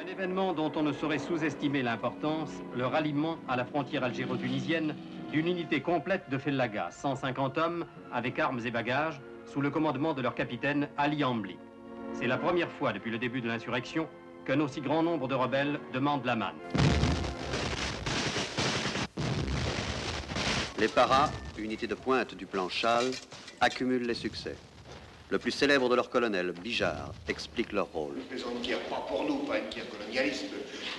Un 0.00 0.06
événement 0.06 0.52
dont 0.52 0.70
on 0.76 0.82
ne 0.82 0.92
saurait 0.92 1.18
sous-estimer 1.18 1.82
l'importance, 1.82 2.50
le 2.76 2.86
ralliement 2.86 3.38
à 3.48 3.56
la 3.56 3.64
frontière 3.64 4.04
algéro-tunisienne 4.04 4.94
d'une 5.32 5.48
unité 5.48 5.80
complète 5.80 6.30
de 6.30 6.38
Fellaga, 6.38 6.90
150 6.92 7.58
hommes 7.58 7.84
avec 8.12 8.38
armes 8.38 8.60
et 8.64 8.70
bagages, 8.70 9.20
sous 9.44 9.60
le 9.60 9.70
commandement 9.70 10.14
de 10.14 10.22
leur 10.22 10.36
capitaine 10.36 10.88
Ali 10.96 11.24
Ambli. 11.24 11.56
C'est 12.12 12.28
la 12.28 12.38
première 12.38 12.70
fois 12.70 12.92
depuis 12.92 13.10
le 13.10 13.18
début 13.18 13.40
de 13.40 13.48
l'insurrection 13.48 14.06
qu'un 14.46 14.60
aussi 14.60 14.80
grand 14.80 15.02
nombre 15.02 15.26
de 15.26 15.34
rebelles 15.34 15.80
demandent 15.92 16.24
la 16.24 16.36
manne. 16.36 16.97
Les 20.80 20.86
paras, 20.86 21.28
unité 21.58 21.88
de 21.88 21.96
pointe 21.96 22.36
du 22.36 22.46
plan 22.46 22.68
Chal, 22.68 23.10
accumulent 23.60 24.06
les 24.06 24.14
succès. 24.14 24.54
Le 25.28 25.40
plus 25.40 25.50
célèbre 25.50 25.88
de 25.88 25.96
leurs 25.96 26.08
colonels, 26.08 26.52
Bijard, 26.52 27.12
explique 27.28 27.72
leur 27.72 27.86
rôle. 27.86 28.14
Nous 28.14 28.38
faisons 28.38 28.50
une 28.54 28.62
guerre 28.62 28.78
pas 28.82 29.04
pour 29.08 29.24
nous, 29.24 29.38
pas 29.38 29.58
une 29.58 29.68
guerre 29.70 29.90
colonialiste. 29.90 30.44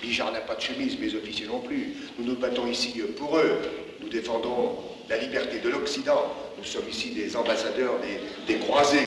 Bijard 0.02 0.32
n'a 0.32 0.40
pas 0.40 0.56
de 0.56 0.60
chemise, 0.60 1.00
mes 1.00 1.14
officiers 1.14 1.46
non 1.46 1.60
plus. 1.60 1.94
Nous 2.18 2.26
nous 2.26 2.36
battons 2.36 2.66
ici 2.66 3.00
pour 3.16 3.38
eux. 3.38 3.58
Nous 4.02 4.10
défendons 4.10 4.76
la 5.08 5.16
liberté 5.16 5.60
de 5.60 5.70
l'Occident. 5.70 6.30
Nous 6.58 6.64
sommes 6.64 6.88
ici 6.90 7.14
des 7.14 7.34
ambassadeurs 7.34 7.94
des, 8.00 8.52
des 8.52 8.60
croisés. 8.60 9.06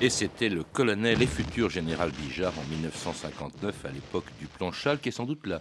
Et 0.00 0.10
c'était 0.10 0.48
le 0.48 0.64
colonel 0.64 1.22
et 1.22 1.28
futur 1.28 1.70
général 1.70 2.10
Bijard 2.10 2.54
en 2.58 2.68
1959, 2.68 3.84
à 3.84 3.92
l'époque 3.92 4.26
du 4.40 4.46
plan 4.46 4.72
Chal, 4.72 4.98
qui 4.98 5.10
est 5.10 5.12
sans 5.12 5.26
doute 5.26 5.46
la, 5.46 5.60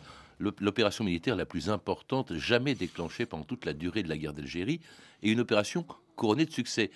l'opération 0.60 1.03
militaire 1.03 1.36
la 1.36 1.45
plus 1.45 1.69
importante 1.69 2.36
jamais 2.36 2.75
déclenchée 2.75 3.25
pendant 3.25 3.43
toute 3.43 3.65
la 3.65 3.74
durée 3.74 4.03
de 4.03 4.10
la 4.10 4.17
guerre 4.17 4.33
d'Algérie 4.33 4.81
et 5.24 5.31
une 5.31 5.39
opération 5.39 5.86
couronnée 6.15 6.45
de 6.45 6.51
succès. 6.51 6.91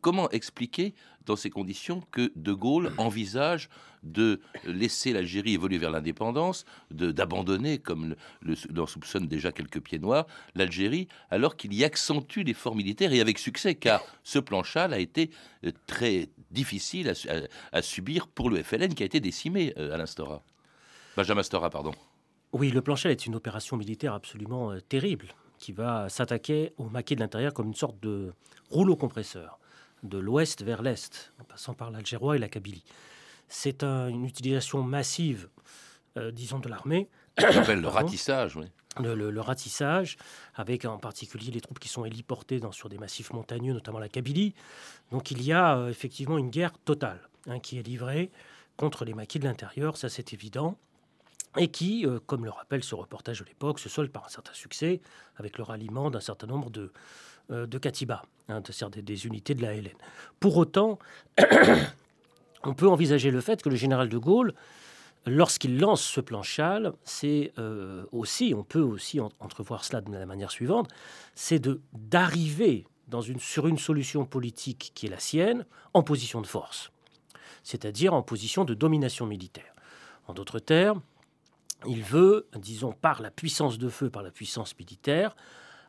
Comment 0.00 0.30
expliquer 0.30 0.94
dans 1.24 1.36
ces 1.36 1.50
conditions 1.50 2.02
que 2.12 2.32
De 2.36 2.52
Gaulle 2.52 2.92
envisage 2.98 3.68
de 4.02 4.40
laisser 4.64 5.12
l'Algérie 5.12 5.54
évoluer 5.54 5.78
vers 5.78 5.90
l'indépendance, 5.90 6.64
d'abandonner, 6.90 7.78
comme 7.78 8.14
l'en 8.72 8.86
soupçonne 8.86 9.26
déjà 9.26 9.50
quelques 9.50 9.80
pieds 9.80 9.98
noirs, 9.98 10.26
l'Algérie, 10.54 11.08
alors 11.30 11.56
qu'il 11.56 11.74
y 11.74 11.82
accentue 11.82 12.42
l'effort 12.42 12.76
militaire 12.76 13.12
et 13.12 13.20
avec 13.20 13.38
succès, 13.38 13.74
car 13.74 14.00
ce 14.22 14.38
plan 14.38 14.62
Chal 14.62 14.94
a 14.94 14.98
été 14.98 15.30
euh, 15.64 15.72
très 15.86 16.28
difficile 16.52 17.12
à, 17.72 17.82
subir 17.82 18.28
pour 18.28 18.48
le 18.48 18.62
FLN 18.62 18.94
qui 18.94 19.02
a 19.02 19.06
été 19.06 19.18
décimé 19.18 19.74
euh, 19.76 19.92
à 19.92 19.96
l'instora. 19.96 20.42
Benjamin 21.16 21.42
Stora, 21.42 21.70
pardon. 21.70 21.92
Oui, 22.52 22.70
le 22.70 22.80
plancher 22.80 23.10
est 23.10 23.26
une 23.26 23.34
opération 23.34 23.76
militaire 23.76 24.14
absolument 24.14 24.72
euh, 24.72 24.80
terrible 24.80 25.28
qui 25.58 25.72
va 25.72 26.08
s'attaquer 26.08 26.72
au 26.76 26.88
maquis 26.88 27.14
de 27.14 27.20
l'intérieur 27.20 27.52
comme 27.54 27.68
une 27.68 27.74
sorte 27.74 27.98
de 28.00 28.32
rouleau 28.70 28.96
compresseur, 28.96 29.58
de 30.02 30.18
l'ouest 30.18 30.62
vers 30.62 30.82
l'est, 30.82 31.32
en 31.40 31.44
passant 31.44 31.74
par 31.74 31.90
l'Algérois 31.90 32.36
et 32.36 32.38
la 32.38 32.48
Kabylie. 32.48 32.84
C'est 33.48 33.84
une 33.84 34.24
utilisation 34.24 34.82
massive, 34.82 35.48
euh, 36.16 36.30
disons, 36.30 36.58
de 36.58 36.68
l'armée. 36.68 37.08
s'appelle 37.38 37.80
le 37.80 37.88
ratissage, 37.88 38.56
oui. 38.56 38.66
Le, 38.98 39.40
ratissage, 39.40 40.16
avec 40.54 40.86
en 40.86 40.96
particulier 40.96 41.50
les 41.50 41.60
troupes 41.60 41.78
qui 41.78 41.88
sont 41.88 42.06
héliportées 42.06 42.60
dans, 42.60 42.72
sur 42.72 42.88
des 42.88 42.96
massifs 42.96 43.30
montagneux, 43.34 43.74
notamment 43.74 43.98
la 43.98 44.08
Kabylie. 44.08 44.54
Donc 45.10 45.30
il 45.30 45.42
y 45.42 45.52
a 45.52 45.76
euh, 45.76 45.90
effectivement 45.90 46.38
une 46.38 46.48
guerre 46.48 46.72
totale 46.78 47.20
hein, 47.46 47.60
qui 47.60 47.78
est 47.78 47.82
livrée 47.82 48.30
contre 48.78 49.04
les 49.04 49.12
maquis 49.12 49.38
de 49.38 49.44
l'intérieur, 49.44 49.98
ça 49.98 50.08
c'est 50.08 50.32
évident 50.32 50.78
et 51.56 51.68
qui, 51.68 52.06
euh, 52.06 52.18
comme 52.26 52.44
le 52.44 52.50
rappelle 52.50 52.84
ce 52.84 52.94
reportage 52.94 53.40
de 53.40 53.44
l'époque, 53.44 53.78
se 53.78 53.88
solde 53.88 54.10
par 54.10 54.24
un 54.24 54.28
certain 54.28 54.54
succès 54.54 55.00
avec 55.36 55.58
le 55.58 55.64
ralliement 55.64 56.10
d'un 56.10 56.20
certain 56.20 56.46
nombre 56.46 56.70
de, 56.70 56.92
euh, 57.50 57.66
de 57.66 57.78
Katiba, 57.78 58.22
hein, 58.48 58.62
des, 58.92 59.02
des, 59.02 59.26
unités 59.26 59.54
de 59.54 59.62
la 59.62 59.74
LN. 59.74 59.96
Pour 60.40 60.56
autant, 60.56 60.98
on 62.64 62.74
peut 62.74 62.88
envisager 62.88 63.30
le 63.30 63.40
fait 63.40 63.62
que 63.62 63.68
le 63.68 63.76
général 63.76 64.08
de 64.08 64.18
Gaulle, 64.18 64.54
lorsqu'il 65.26 65.78
lance 65.78 66.02
ce 66.02 66.20
plan 66.20 66.42
Chal, 66.42 66.92
c'est 67.04 67.52
euh, 67.58 68.04
aussi, 68.12 68.54
on 68.56 68.64
peut 68.64 68.80
aussi 68.80 69.20
entrevoir 69.20 69.84
cela 69.84 70.00
de 70.00 70.12
la 70.12 70.26
manière 70.26 70.50
suivante, 70.50 70.88
c'est 71.34 71.58
de 71.58 71.80
d'arriver 71.92 72.86
sur 73.38 73.68
une 73.68 73.78
solution 73.78 74.24
politique 74.24 74.92
qui 74.94 75.06
est 75.06 75.10
la 75.10 75.20
sienne 75.20 75.64
en 75.94 76.02
position 76.02 76.40
de 76.40 76.46
force, 76.46 76.90
c'est-à-dire 77.62 78.14
en 78.14 78.22
position 78.22 78.64
de 78.64 78.74
domination 78.74 79.26
militaire. 79.26 79.74
En 80.26 80.34
d'autres 80.34 80.58
termes, 80.58 81.02
il 81.86 82.02
veut, 82.02 82.48
disons, 82.56 82.92
par 82.92 83.20
la 83.20 83.30
puissance 83.30 83.78
de 83.78 83.88
feu, 83.88 84.10
par 84.10 84.22
la 84.22 84.30
puissance 84.30 84.76
militaire, 84.78 85.36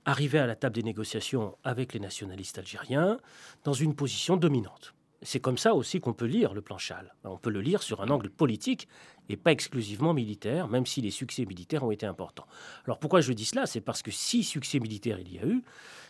arriver 0.05 0.39
à 0.39 0.47
la 0.47 0.55
table 0.55 0.75
des 0.75 0.83
négociations 0.83 1.57
avec 1.63 1.93
les 1.93 1.99
nationalistes 1.99 2.57
algériens 2.57 3.19
dans 3.63 3.73
une 3.73 3.95
position 3.95 4.37
dominante. 4.37 4.93
C'est 5.23 5.39
comme 5.39 5.57
ça 5.57 5.73
aussi 5.73 5.99
qu'on 5.99 6.13
peut 6.13 6.25
lire 6.25 6.53
le 6.53 6.61
plan 6.61 6.77
Chal. 6.77 7.13
On 7.23 7.37
peut 7.37 7.49
le 7.49 7.59
lire 7.59 7.81
sur 7.81 8.01
un 8.01 8.09
angle 8.09 8.29
politique 8.29 8.87
et 9.29 9.35
pas 9.35 9.51
exclusivement 9.51 10.13
militaire, 10.13 10.67
même 10.67 10.85
si 10.85 11.01
les 11.01 11.09
succès 11.09 11.45
militaires 11.45 11.83
ont 11.83 11.91
été 11.91 12.05
importants. 12.05 12.45
Alors 12.85 12.99
pourquoi 12.99 13.21
je 13.21 13.33
dis 13.33 13.45
cela? 13.45 13.65
C'est 13.65 13.81
parce 13.81 14.03
que 14.03 14.11
si 14.11 14.43
succès 14.43 14.79
militaire 14.79 15.19
il 15.19 15.33
y 15.33 15.39
a 15.39 15.45
eu, 15.45 15.63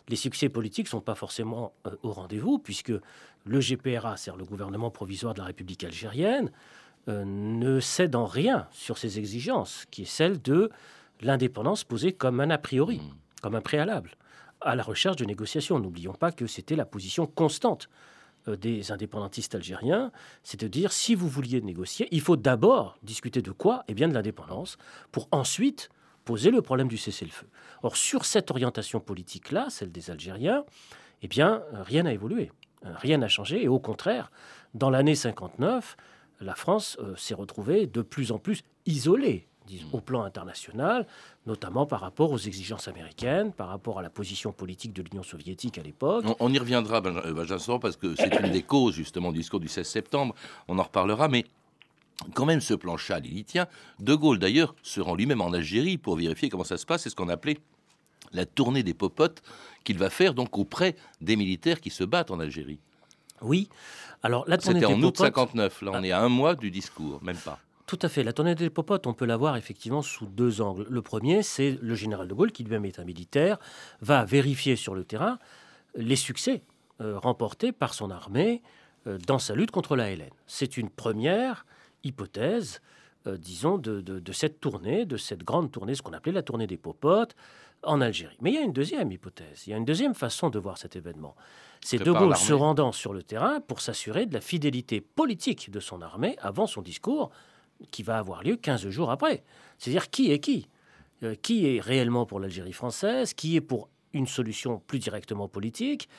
les 0.10 0.18
succès 0.18 0.50
politiques 0.50 0.88
ne 0.88 0.92
sont 0.92 1.02
pas 1.02 1.16
forcément 1.16 1.74
euh, 1.86 1.96
au 2.04 2.12
rendez-vous, 2.12 2.60
puisque 2.60 2.94
le 3.46 3.60
GPRA, 3.60 4.18
c'est-à-dire 4.18 4.38
le 4.38 4.46
gouvernement 4.46 4.92
provisoire 4.92 5.34
de 5.34 5.40
la 5.40 5.46
République 5.46 5.84
algérienne, 5.84 6.52
ne 7.08 7.80
cède 7.80 8.16
en 8.16 8.26
rien 8.26 8.68
sur 8.72 8.98
ses 8.98 9.18
exigences, 9.18 9.86
qui 9.92 10.04
est 10.04 10.06
celle 10.06 10.42
de 10.42 10.70
l'indépendance 11.22 11.84
posée 11.84 12.14
comme 12.14 12.40
un 12.40 12.50
a 12.50 12.58
priori, 12.58 13.00
mm. 13.00 13.14
comme 13.42 13.56
un 13.56 13.62
préalable, 13.62 14.12
à 14.62 14.76
la 14.76 14.84
recherche 14.84 15.16
de 15.18 15.26
négociations. 15.26 15.80
N'oublions 15.80 16.14
pas 16.14 16.32
que 16.32 16.48
c'était 16.48 16.76
la 16.76 16.86
position 16.86 17.26
constante 17.26 17.90
euh, 18.48 18.56
des 18.56 18.92
indépendantistes 18.92 19.56
algériens, 19.56 20.12
c'est 20.44 20.60
de 20.60 20.68
dire 20.68 20.92
si 20.92 21.16
vous 21.16 21.28
vouliez 21.28 21.62
négocier, 21.62 22.08
il 22.12 22.22
faut 22.22 22.38
d'abord 22.38 22.98
discuter 23.04 23.42
de 23.42 23.52
quoi? 23.52 23.84
Eh 23.88 23.94
bien 23.94 24.08
de 24.08 24.14
l'indépendance, 24.14 24.78
pour 25.12 25.28
ensuite 25.32 25.90
poser 26.26 26.52
le 26.52 26.62
problème 26.62 26.88
du 26.88 26.98
cessez-le-feu. 26.98 27.48
Or, 27.84 27.96
sur 27.96 28.26
cette 28.26 28.52
orientation 28.52 29.00
politique-là, 29.00 29.68
celle 29.70 29.92
des 29.92 30.12
Algériens, 30.12 30.66
eh 31.22 31.28
bien, 31.28 31.64
rien 31.74 32.04
n'a 32.04 32.12
évolué. 32.12 32.52
Rien 32.84 33.18
n'a 33.18 33.30
changé. 33.30 33.64
Et 33.64 33.70
au 33.70 33.80
contraire, 33.80 34.30
dans 34.74 34.90
l'année 34.90 35.16
59, 35.16 35.96
la 36.42 36.56
France 36.56 36.98
s'est 37.16 37.34
retrouvée 37.34 37.88
de 37.88 38.02
plus 38.02 38.32
en 38.32 38.38
plus 38.38 38.64
isolée 38.86 39.48
disons, 39.68 39.88
au 39.92 40.02
plan 40.02 40.24
international, 40.24 41.06
notamment 41.46 41.86
par 41.86 42.00
rapport 42.00 42.32
aux 42.32 42.38
exigences 42.38 42.88
américaines, 42.88 43.52
par 43.52 43.68
rapport 43.68 44.00
à 44.00 44.02
la 44.02 44.10
position 44.10 44.52
politique 44.52 44.94
de 44.94 45.04
l'Union 45.04 45.24
soviétique 45.24 45.78
à 45.78 45.84
l'époque. 45.84 46.26
On, 46.40 46.52
y 46.52 46.58
reviendra, 46.58 47.02
Benjamin 47.02 47.80
parce 47.80 47.98
que 47.98 48.16
c'est 48.16 48.34
une 48.40 48.52
des 48.52 48.64
causes 48.64 48.96
justement 48.96 49.32
du 49.32 49.40
discours 49.40 49.60
du 49.60 49.68
16 49.68 49.88
septembre. 49.88 50.34
On 50.68 50.80
en 50.80 50.84
reparlera, 50.84 51.28
mais 51.28 51.46
quand 52.34 52.46
même 52.46 52.62
ce 52.62 52.74
plan 52.74 52.98
Chal, 52.98 53.26
il 53.26 53.38
y 53.38 53.44
tient. 53.44 53.68
De 54.00 54.16
Gaulle, 54.16 54.40
d'ailleurs, 54.40 54.74
se 54.82 55.02
rend 55.02 55.14
lui-même 55.14 55.42
en 55.42 55.54
Algérie 55.54 55.98
pour 55.98 56.16
vérifier 56.16 56.50
comment 56.50 56.64
ça 56.64 56.78
se 56.78 56.86
passe. 56.86 57.04
C'est 57.04 57.10
ce 57.10 57.16
qu'on 57.16 57.30
appelait 57.30 57.60
la 58.32 58.46
tournée 58.46 58.84
des 58.84 58.94
popotes 58.94 59.42
qu'il 59.84 59.98
va 59.98 60.10
faire 60.10 60.34
donc 60.34 60.58
auprès 60.58 60.96
des 61.22 61.36
militaires 61.36 61.80
qui 61.80 61.92
se 61.92 62.04
battent 62.04 62.32
en 62.32 62.40
Algérie. 62.40 62.80
Oui. 63.42 63.70
Alors 64.24 64.46
la 64.48 64.58
tournée 64.58 64.80
C'était 64.82 64.94
en 64.94 65.02
août 65.02 65.18
59. 65.18 65.82
Là, 65.82 65.92
on 65.94 65.96
ah. 65.96 66.02
est 66.02 66.12
à 66.12 66.22
un 66.22 66.30
mois 66.30 66.56
du 66.56 66.72
discours, 66.72 67.24
même 67.24 67.38
pas. 67.38 67.60
Tout 67.88 68.00
à 68.02 68.10
fait. 68.10 68.24
La 68.24 68.34
tournée 68.34 68.54
des 68.54 68.70
popotes, 68.70 69.08
on 69.08 69.14
peut 69.14 69.26
la 69.26 69.38
voir 69.38 69.56
effectivement 69.56 70.02
sous 70.02 70.26
deux 70.26 70.60
angles. 70.60 70.86
Le 70.90 71.02
premier, 71.02 71.42
c'est 71.42 71.80
le 71.82 71.96
général 71.96 72.28
de 72.28 72.34
Gaulle, 72.34 72.52
qui 72.52 72.64
lui-même 72.64 72.84
est 72.84 73.00
un 73.00 73.06
militaire, 73.06 73.58
va 74.02 74.26
vérifier 74.26 74.76
sur 74.76 74.94
le 74.94 75.06
terrain 75.06 75.40
les 75.96 76.18
succès 76.18 76.64
euh, 77.00 77.18
remportés 77.18 77.72
par 77.72 77.94
son 77.94 78.12
armée 78.12 78.62
euh, 79.08 79.18
dans 79.26 79.40
sa 79.40 79.56
lutte 79.56 79.72
contre 79.72 79.96
la 79.96 80.12
Hélène. 80.12 80.34
C'est 80.48 80.76
une 80.76 80.90
première 80.90 81.66
hypothèse, 82.04 82.82
euh, 83.26 83.38
disons, 83.38 83.78
de, 83.78 84.02
de, 84.02 84.32
cette 84.34 84.60
tournée, 84.60 85.06
de 85.06 85.16
cette 85.16 85.44
grande 85.44 85.72
tournée, 85.72 85.96
ce 85.96 86.02
qu'on 86.02 86.14
appelait 86.14 86.34
la 86.34 86.44
tournée 86.44 86.68
des 86.68 86.78
popotes 86.78 87.36
en 87.84 88.02
Algérie. 88.02 88.38
Mais 88.42 88.52
il 88.52 88.56
y 88.56 88.58
a 88.58 88.62
une 88.62 88.74
deuxième 88.74 89.12
hypothèse, 89.12 89.64
il 89.68 89.72
y 89.72 89.74
a 89.74 89.78
une 89.78 89.86
deuxième 89.86 90.16
façon 90.16 90.50
de 90.50 90.60
voir 90.60 90.78
cet 90.78 90.96
événement. 90.96 91.36
C'est 91.82 91.98
De 92.04 92.12
Gaulle 92.12 92.36
se 92.36 92.54
rendant 92.54 92.92
sur 92.92 93.14
le 93.14 93.24
terrain 93.24 93.62
pour 93.62 93.82
s'assurer 93.82 94.26
de 94.26 94.34
la 94.34 94.42
fidélité 94.42 95.00
politique 95.00 95.70
de 95.70 95.80
son 95.80 96.02
armée 96.02 96.36
avant 96.40 96.68
son 96.68 96.82
discours 96.82 97.30
qui 97.92 98.04
va 98.04 98.18
avoir 98.18 98.44
lieu 98.44 98.56
15 98.56 98.90
jours 98.90 99.12
après. 99.12 99.44
C'est-à-dire 99.78 100.10
qui 100.10 100.32
est 100.32 100.40
qui? 100.40 100.68
Euh, 101.24 101.36
Qui 101.36 101.68
est 101.68 101.80
réellement 101.80 102.26
pour 102.26 102.40
l'Algérie 102.40 102.74
française? 102.74 103.34
Qui 103.34 103.56
est 103.56 103.62
pour 103.62 103.90
une 104.14 104.28
solution 104.28 104.82
plus 104.88 105.00
directement 105.00 105.48
politique? 105.48 106.10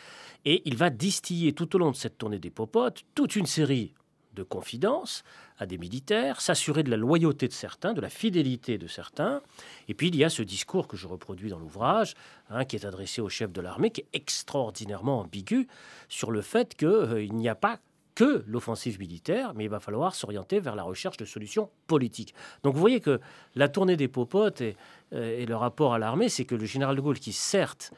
Et 0.44 0.62
il 0.64 0.76
va 0.76 0.90
distiller 0.90 1.52
tout 1.52 1.74
au 1.74 1.78
long 1.78 1.90
de 1.90 1.96
cette 1.96 2.18
tournée 2.18 2.38
des 2.38 2.50
popotes 2.50 3.02
toute 3.14 3.34
une 3.36 3.46
série 3.46 3.94
de 4.38 4.42
confidences 4.42 5.24
à 5.58 5.66
des 5.66 5.76
militaires, 5.76 6.40
s'assurer 6.40 6.82
de 6.82 6.90
la 6.90 6.96
loyauté 6.96 7.48
de 7.48 7.52
certains, 7.52 7.92
de 7.92 8.00
la 8.00 8.08
fidélité 8.08 8.78
de 8.78 8.86
certains. 8.86 9.42
Et 9.88 9.94
puis 9.94 10.08
il 10.08 10.16
y 10.16 10.24
a 10.24 10.30
ce 10.30 10.42
discours 10.42 10.88
que 10.88 10.96
je 10.96 11.06
reproduis 11.06 11.50
dans 11.50 11.58
l'ouvrage, 11.58 12.14
hein, 12.48 12.64
qui 12.64 12.76
est 12.76 12.86
adressé 12.86 13.20
au 13.20 13.28
chef 13.28 13.52
de 13.52 13.60
l'armée, 13.60 13.90
qui 13.90 14.02
est 14.02 14.08
extraordinairement 14.12 15.20
ambigu 15.20 15.68
sur 16.08 16.30
le 16.30 16.40
fait 16.40 16.74
qu'il 16.74 16.88
euh, 16.88 17.26
n'y 17.28 17.48
a 17.48 17.54
pas 17.54 17.80
que 18.14 18.44
l'offensive 18.48 18.98
militaire, 18.98 19.52
mais 19.54 19.64
il 19.64 19.70
va 19.70 19.78
falloir 19.78 20.14
s'orienter 20.14 20.58
vers 20.58 20.74
la 20.74 20.82
recherche 20.82 21.16
de 21.18 21.24
solutions 21.24 21.70
politiques. 21.86 22.34
Donc 22.64 22.74
vous 22.74 22.80
voyez 22.80 23.00
que 23.00 23.20
la 23.54 23.68
tournée 23.68 23.96
des 23.96 24.08
popotes 24.08 24.60
et, 24.60 24.76
euh, 25.12 25.46
le 25.46 25.56
rapport 25.56 25.94
à 25.94 25.98
l'armée, 25.98 26.28
c'est 26.28 26.44
que 26.44 26.56
le 26.56 26.64
général 26.64 26.96
de 26.96 27.00
Gaulle, 27.00 27.18
qui 27.18 27.32
certes 27.32 27.92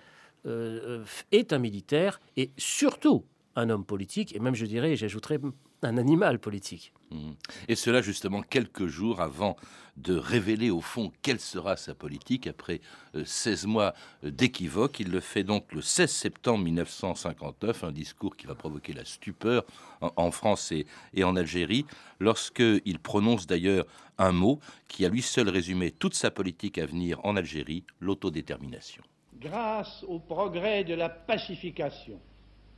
euh, 0.46 1.04
est 1.32 1.52
un 1.52 1.58
militaire, 1.58 2.20
et 2.36 2.50
surtout 2.58 3.24
un 3.56 3.70
homme 3.70 3.84
politique, 3.84 4.34
et 4.34 4.38
même 4.40 4.54
je 4.54 4.66
dirais, 4.66 4.96
j'ajouterais 4.96 5.38
un 5.82 5.96
animal 5.96 6.38
politique. 6.38 6.92
Mmh. 7.10 7.32
Et 7.68 7.74
cela 7.74 8.02
justement 8.02 8.42
quelques 8.42 8.86
jours 8.86 9.20
avant 9.20 9.56
de 9.96 10.16
révéler 10.16 10.70
au 10.70 10.80
fond 10.80 11.12
quelle 11.22 11.40
sera 11.40 11.76
sa 11.76 11.94
politique 11.94 12.46
après 12.46 12.80
16 13.24 13.64
euh, 13.64 13.68
mois 13.68 13.94
euh, 14.24 14.30
d'équivoque. 14.30 15.00
Il 15.00 15.10
le 15.10 15.20
fait 15.20 15.44
donc 15.44 15.72
le 15.72 15.82
16 15.82 16.10
septembre 16.10 16.64
1959, 16.64 17.84
un 17.84 17.92
discours 17.92 18.36
qui 18.36 18.46
va 18.46 18.54
provoquer 18.54 18.92
la 18.92 19.04
stupeur 19.04 19.64
en, 20.00 20.30
France 20.30 20.72
et, 20.72 20.86
et, 21.14 21.24
en 21.24 21.36
Algérie, 21.36 21.84
lorsqu'il 22.20 22.98
prononce 23.00 23.46
d'ailleurs 23.46 23.84
un 24.18 24.32
mot 24.32 24.60
qui 24.88 25.04
a 25.04 25.08
lui 25.08 25.22
seul 25.22 25.48
résumé 25.48 25.90
toute 25.90 26.14
sa 26.14 26.30
politique 26.30 26.78
à 26.78 26.86
venir 26.86 27.20
en 27.24 27.36
Algérie, 27.36 27.84
l'autodétermination. 28.00 29.02
Grâce 29.38 30.04
au 30.06 30.18
progrès 30.18 30.84
de 30.84 30.94
la 30.94 31.08
pacification, 31.08 32.20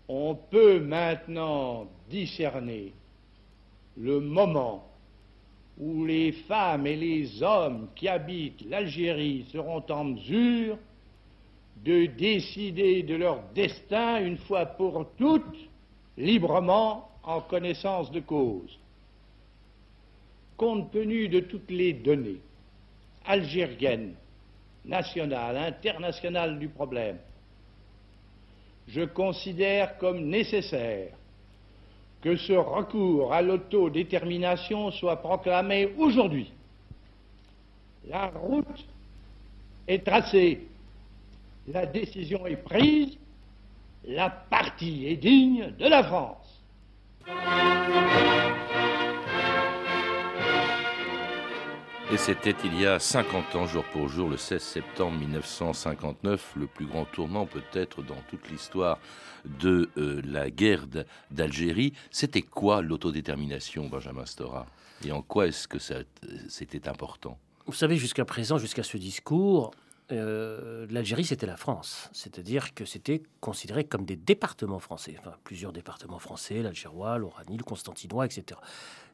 on 0.08 0.34
peut 0.34 0.80
maintenant 0.80 1.86
discerner 2.08 2.92
le 3.96 4.20
moment 4.20 4.86
où 5.78 6.04
les 6.04 6.32
femmes 6.32 6.86
et 6.86 6.96
les 6.96 7.42
hommes 7.42 7.88
qui 7.94 8.08
habitent 8.08 8.64
l'Algérie 8.68 9.46
seront 9.50 9.82
en 9.90 10.04
mesure 10.04 10.78
de 11.84 12.06
décider 12.06 13.02
de 13.02 13.16
leur 13.16 13.42
destin 13.54 14.24
une 14.24 14.38
fois 14.38 14.66
pour 14.66 15.06
toutes, 15.16 15.68
librement, 16.16 17.08
en 17.24 17.40
connaissance 17.40 18.10
de 18.10 18.20
cause. 18.20 18.78
Compte 20.56 20.92
tenu 20.92 21.28
de 21.28 21.40
toutes 21.40 21.70
les 21.70 21.92
données 21.92 22.40
algériennes, 23.24 24.14
nationales, 24.84 25.56
internationales 25.56 26.58
du 26.58 26.68
problème, 26.68 27.18
je 28.88 29.02
considère 29.02 29.98
comme 29.98 30.26
nécessaire 30.26 31.12
que 32.20 32.36
ce 32.36 32.52
recours 32.52 33.32
à 33.32 33.42
l'autodétermination 33.42 34.90
soit 34.92 35.16
proclamé 35.16 35.92
aujourd'hui. 35.98 36.52
La 38.08 38.26
route 38.28 38.84
est 39.88 40.04
tracée, 40.04 40.66
la 41.68 41.86
décision 41.86 42.46
est 42.46 42.56
prise, 42.56 43.16
la 44.04 44.30
partie 44.30 45.06
est 45.06 45.16
digne 45.16 45.72
de 45.78 45.86
la 45.86 46.04
France. 46.04 46.62
Et 52.12 52.18
c'était 52.18 52.54
il 52.62 52.78
y 52.78 52.84
a 52.84 52.98
50 52.98 53.56
ans, 53.56 53.66
jour 53.66 53.84
pour 53.84 54.06
jour, 54.06 54.28
le 54.28 54.36
16 54.36 54.60
septembre 54.60 55.16
1959, 55.18 56.52
le 56.56 56.66
plus 56.66 56.84
grand 56.84 57.06
tournant 57.06 57.46
peut-être 57.46 58.02
dans 58.02 58.18
toute 58.28 58.50
l'histoire 58.50 58.98
de 59.46 59.88
euh, 59.96 60.20
la 60.22 60.50
guerre 60.50 60.84
d'Algérie. 61.30 61.94
C'était 62.10 62.42
quoi 62.42 62.82
l'autodétermination, 62.82 63.88
Benjamin 63.88 64.26
Stora? 64.26 64.66
Et 65.06 65.10
en 65.10 65.22
quoi 65.22 65.46
est-ce 65.46 65.66
que 65.66 65.78
c'était 66.50 66.86
important? 66.86 67.38
Vous 67.64 67.72
savez, 67.72 67.96
jusqu'à 67.96 68.26
présent, 68.26 68.58
jusqu'à 68.58 68.82
ce 68.82 68.98
discours, 68.98 69.70
euh, 70.10 70.86
l'Algérie, 70.90 71.24
c'était 71.24 71.46
la 71.46 71.56
France. 71.56 72.10
C'est-à-dire 72.12 72.74
que 72.74 72.84
c'était 72.84 73.22
considéré 73.40 73.84
comme 73.84 74.04
des 74.04 74.16
départements 74.16 74.80
français. 74.80 75.16
Enfin, 75.18 75.34
plusieurs 75.44 75.72
départements 75.72 76.18
français, 76.18 76.60
l'Algérois, 76.60 77.16
l'Oranie, 77.16 77.56
le 77.56 77.64
Constantinois, 77.64 78.26
etc. 78.26 78.60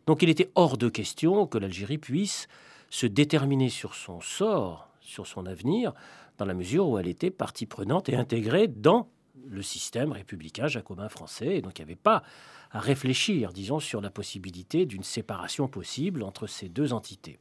Donc 0.06 0.22
il 0.22 0.30
était 0.30 0.50
hors 0.56 0.76
de 0.78 0.88
question 0.88 1.46
que 1.46 1.58
l'Algérie 1.58 1.98
puisse 1.98 2.48
se 2.90 3.07
déterminer 3.07 3.68
sur 3.68 3.94
son 3.94 4.20
sort, 4.20 4.88
sur 5.01 5.27
son 5.27 5.46
avenir, 5.46 5.92
dans 6.38 6.44
la 6.44 6.55
mesure 6.55 6.88
où 6.88 6.98
elle 6.98 7.09
était 7.09 7.31
partie 7.31 7.66
prenante 7.66 8.09
et 8.09 8.16
intégrée 8.16 8.68
dans 8.68 9.09
le 9.46 9.62
système 9.62 10.12
républicain 10.12 10.66
jacobin 10.68 11.09
français. 11.09 11.57
Et 11.57 11.62
donc 11.62 11.79
il 11.79 11.83
n'y 11.83 11.90
avait 11.90 11.96
pas 11.96 12.22
à 12.70 12.81
réfléchir, 12.81 13.53
disons, 13.53 13.81
sur 13.81 14.01
la 14.01 14.11
possibilité 14.11 14.87
d'une 14.87 15.03
séparation 15.03 15.68
possible 15.68 16.22
entre 16.22 16.46
ces 16.46 16.68
deux 16.68 16.92
entités. 16.92 17.38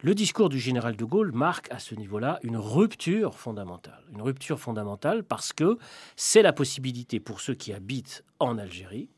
Le 0.00 0.16
discours 0.16 0.48
du 0.48 0.58
général 0.58 0.96
de 0.96 1.04
Gaulle 1.04 1.30
marque 1.30 1.70
à 1.70 1.78
ce 1.78 1.94
niveau-là 1.94 2.40
une 2.42 2.56
rupture 2.56 3.38
fondamentale. 3.38 4.02
Une 4.12 4.20
rupture 4.22 4.58
fondamentale 4.58 5.22
parce 5.22 5.52
que 5.52 5.78
c'est 6.16 6.42
la 6.42 6.52
possibilité 6.52 7.20
pour 7.20 7.40
ceux 7.40 7.54
qui 7.54 7.72
habitent 7.72 8.24
en 8.40 8.58
Algérie, 8.58 9.08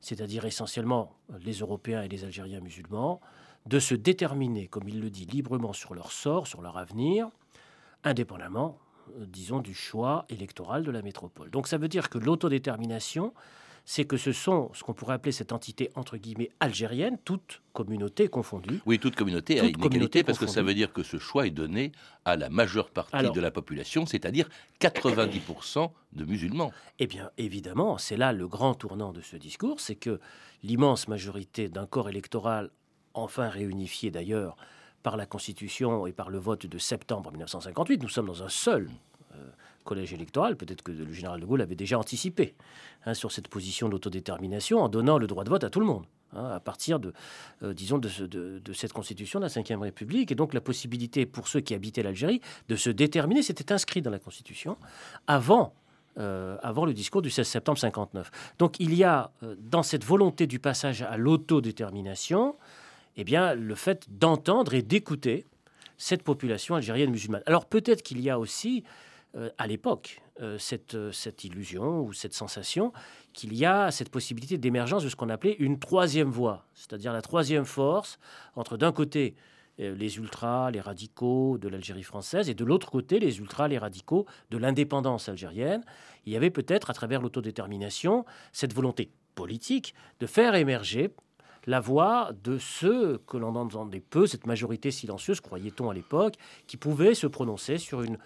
c'est-à-dire 0.00 0.44
essentiellement 0.44 1.16
les 1.44 1.54
Européens 1.54 2.02
et 2.02 2.08
les 2.08 2.22
Algériens 2.22 2.60
musulmans, 2.60 3.20
de 3.66 3.78
se 3.78 3.94
déterminer, 3.94 4.68
comme 4.68 4.88
il 4.88 5.00
le 5.00 5.10
dit, 5.10 5.26
librement 5.26 5.72
sur 5.72 5.94
leur 5.94 6.12
sort, 6.12 6.46
sur 6.46 6.62
leur 6.62 6.76
avenir, 6.76 7.28
indépendamment, 8.04 8.78
euh, 9.18 9.26
disons, 9.26 9.60
du 9.60 9.74
choix 9.74 10.24
électoral 10.28 10.82
de 10.82 10.90
la 10.90 11.02
métropole. 11.02 11.50
Donc 11.50 11.68
ça 11.68 11.78
veut 11.78 11.88
dire 11.88 12.10
que 12.10 12.18
l'autodétermination, 12.18 13.32
c'est 13.84 14.04
que 14.04 14.16
ce 14.16 14.32
sont 14.32 14.70
ce 14.74 14.84
qu'on 14.84 14.94
pourrait 14.94 15.14
appeler 15.14 15.32
cette 15.32 15.52
entité 15.52 15.90
entre 15.94 16.16
guillemets 16.16 16.50
algérienne, 16.60 17.18
toute 17.24 17.62
communauté 17.72 18.28
confondue. 18.28 18.80
Oui, 18.86 18.98
toute 18.98 19.16
communauté 19.16 19.58
a 19.60 19.64
une 19.64 19.84
égalité 19.84 20.22
parce 20.22 20.38
que 20.38 20.46
ça 20.46 20.62
veut 20.62 20.74
dire 20.74 20.92
que 20.92 21.02
ce 21.02 21.18
choix 21.18 21.46
est 21.46 21.50
donné 21.50 21.92
à 22.24 22.36
la 22.36 22.48
majeure 22.48 22.90
partie 22.90 23.30
de 23.30 23.40
la 23.40 23.50
population, 23.50 24.06
c'est-à-dire 24.06 24.48
90% 24.80 25.90
de 26.12 26.24
musulmans. 26.24 26.72
Eh 26.98 27.06
bien, 27.06 27.30
évidemment, 27.38 27.98
c'est 27.98 28.16
là 28.16 28.32
le 28.32 28.46
grand 28.46 28.74
tournant 28.74 29.12
de 29.12 29.20
ce 29.20 29.36
discours, 29.36 29.80
c'est 29.80 29.96
que 29.96 30.20
l'immense 30.62 31.08
majorité 31.08 31.68
d'un 31.68 31.86
corps 31.86 32.08
électoral 32.08 32.70
enfin 33.14 33.48
réunifié 33.48 34.10
d'ailleurs 34.10 34.56
par 35.02 35.16
la 35.16 35.26
Constitution 35.26 36.06
et 36.06 36.12
par 36.12 36.30
le 36.30 36.38
vote 36.38 36.66
de 36.66 36.78
septembre 36.78 37.30
1958. 37.30 38.02
Nous 38.02 38.08
sommes 38.08 38.26
dans 38.26 38.42
un 38.42 38.48
seul 38.48 38.88
euh, 39.34 39.48
collège 39.84 40.12
électoral. 40.12 40.56
Peut-être 40.56 40.82
que 40.82 40.92
le 40.92 41.12
général 41.12 41.40
de 41.40 41.46
Gaulle 41.46 41.62
avait 41.62 41.74
déjà 41.74 41.98
anticipé 41.98 42.54
hein, 43.04 43.14
sur 43.14 43.32
cette 43.32 43.48
position 43.48 43.88
d'autodétermination 43.88 44.80
en 44.80 44.88
donnant 44.88 45.18
le 45.18 45.26
droit 45.26 45.44
de 45.44 45.50
vote 45.50 45.64
à 45.64 45.70
tout 45.70 45.80
le 45.80 45.86
monde. 45.86 46.04
Hein, 46.34 46.46
à 46.46 46.60
partir 46.60 46.98
de, 46.98 47.12
euh, 47.62 47.74
disons, 47.74 47.98
de, 47.98 48.08
cette 48.72 48.94
constitution 48.94 49.38
de 49.38 49.44
la 49.44 49.50
Ve 49.50 49.80
République, 49.80 50.32
et 50.32 50.34
donc 50.34 50.54
la 50.54 50.62
possibilité 50.62 51.26
pour 51.26 51.46
ceux 51.46 51.60
qui 51.60 51.74
habitaient 51.74 52.02
l'Algérie 52.02 52.40
de 52.68 52.76
se 52.76 52.88
déterminer, 52.88 53.42
c'était 53.42 53.70
inscrit 53.70 54.00
dans 54.00 54.10
la 54.10 54.18
constitution 54.18 54.78
avant 55.26 55.74
euh, 56.18 56.58
avant 56.62 56.84
le 56.84 56.92
discours 56.92 57.22
du 57.22 57.30
16 57.30 57.46
septembre 57.46 57.78
59. 57.78 58.30
Donc 58.58 58.78
il 58.80 58.94
y 58.94 59.02
a 59.02 59.30
dans 59.58 59.82
cette 59.82 60.04
volonté 60.04 60.46
du 60.46 60.58
passage 60.58 61.00
à 61.00 61.16
l'autodétermination, 61.16 62.54
eh 63.16 63.24
bien, 63.24 63.54
le 63.54 63.74
fait 63.74 64.06
d'entendre 64.08 64.74
et 64.74 64.82
d'écouter 64.82 65.46
cette 65.96 66.22
population 66.22 66.74
algérienne 66.74 67.10
musulmane. 67.10 67.42
Alors 67.46 67.66
peut-être 67.66 68.02
qu'il 68.02 68.20
y 68.20 68.30
a 68.30 68.38
aussi, 68.38 68.84
euh, 69.36 69.50
à 69.58 69.66
l'époque, 69.66 70.20
cette, 70.58 70.96
cette 71.12 71.44
illusion 71.44 72.00
ou 72.00 72.12
cette 72.12 72.32
sensation 72.32 72.92
qu'il 73.32 73.54
y 73.54 73.64
a 73.64 73.92
cette 73.92 74.08
possibilité 74.08 74.58
d'émergence 74.58 75.04
de 75.04 75.08
ce 75.08 75.14
qu'on 75.14 75.28
appelait 75.28 75.54
une 75.60 75.78
troisième 75.78 76.30
voie, 76.30 76.66
c'est-à-dire 76.74 77.12
la 77.12 77.22
troisième 77.22 77.66
force 77.66 78.18
entre 78.56 78.76
d'un 78.76 78.90
côté 78.90 79.36
euh, 79.80 79.94
les 79.94 80.18
ultras, 80.18 80.70
les 80.70 80.80
radicaux 80.80 81.56
de 81.56 81.68
l'Algérie 81.68 82.02
française, 82.02 82.50
et 82.50 82.54
de 82.54 82.64
l'autre 82.64 82.90
côté, 82.90 83.18
les 83.18 83.38
ultras, 83.38 83.68
les 83.68 83.78
radicaux 83.78 84.26
de 84.50 84.58
l'indépendance 84.58 85.28
algérienne. 85.28 85.82
Il 86.26 86.32
y 86.32 86.36
avait 86.36 86.50
peut-être, 86.50 86.90
à 86.90 86.94
travers 86.94 87.22
l'autodétermination, 87.22 88.26
cette 88.52 88.74
volonté 88.74 89.10
politique 89.34 89.94
de 90.20 90.26
faire 90.26 90.54
émerger 90.54 91.14
la 91.66 91.80
voix 91.80 92.30
de 92.42 92.58
ceux 92.58 93.18
que 93.26 93.36
l'on 93.36 93.54
entendait 93.54 94.00
peu, 94.00 94.26
cette 94.26 94.46
majorité 94.46 94.90
silencieuse, 94.90 95.40
croyait-on 95.40 95.90
à 95.90 95.94
l'époque, 95.94 96.34
qui 96.66 96.76
pouvait 96.76 97.14
se 97.14 97.26
prononcer 97.26 97.78
sur 97.78 98.02
une 98.02 98.18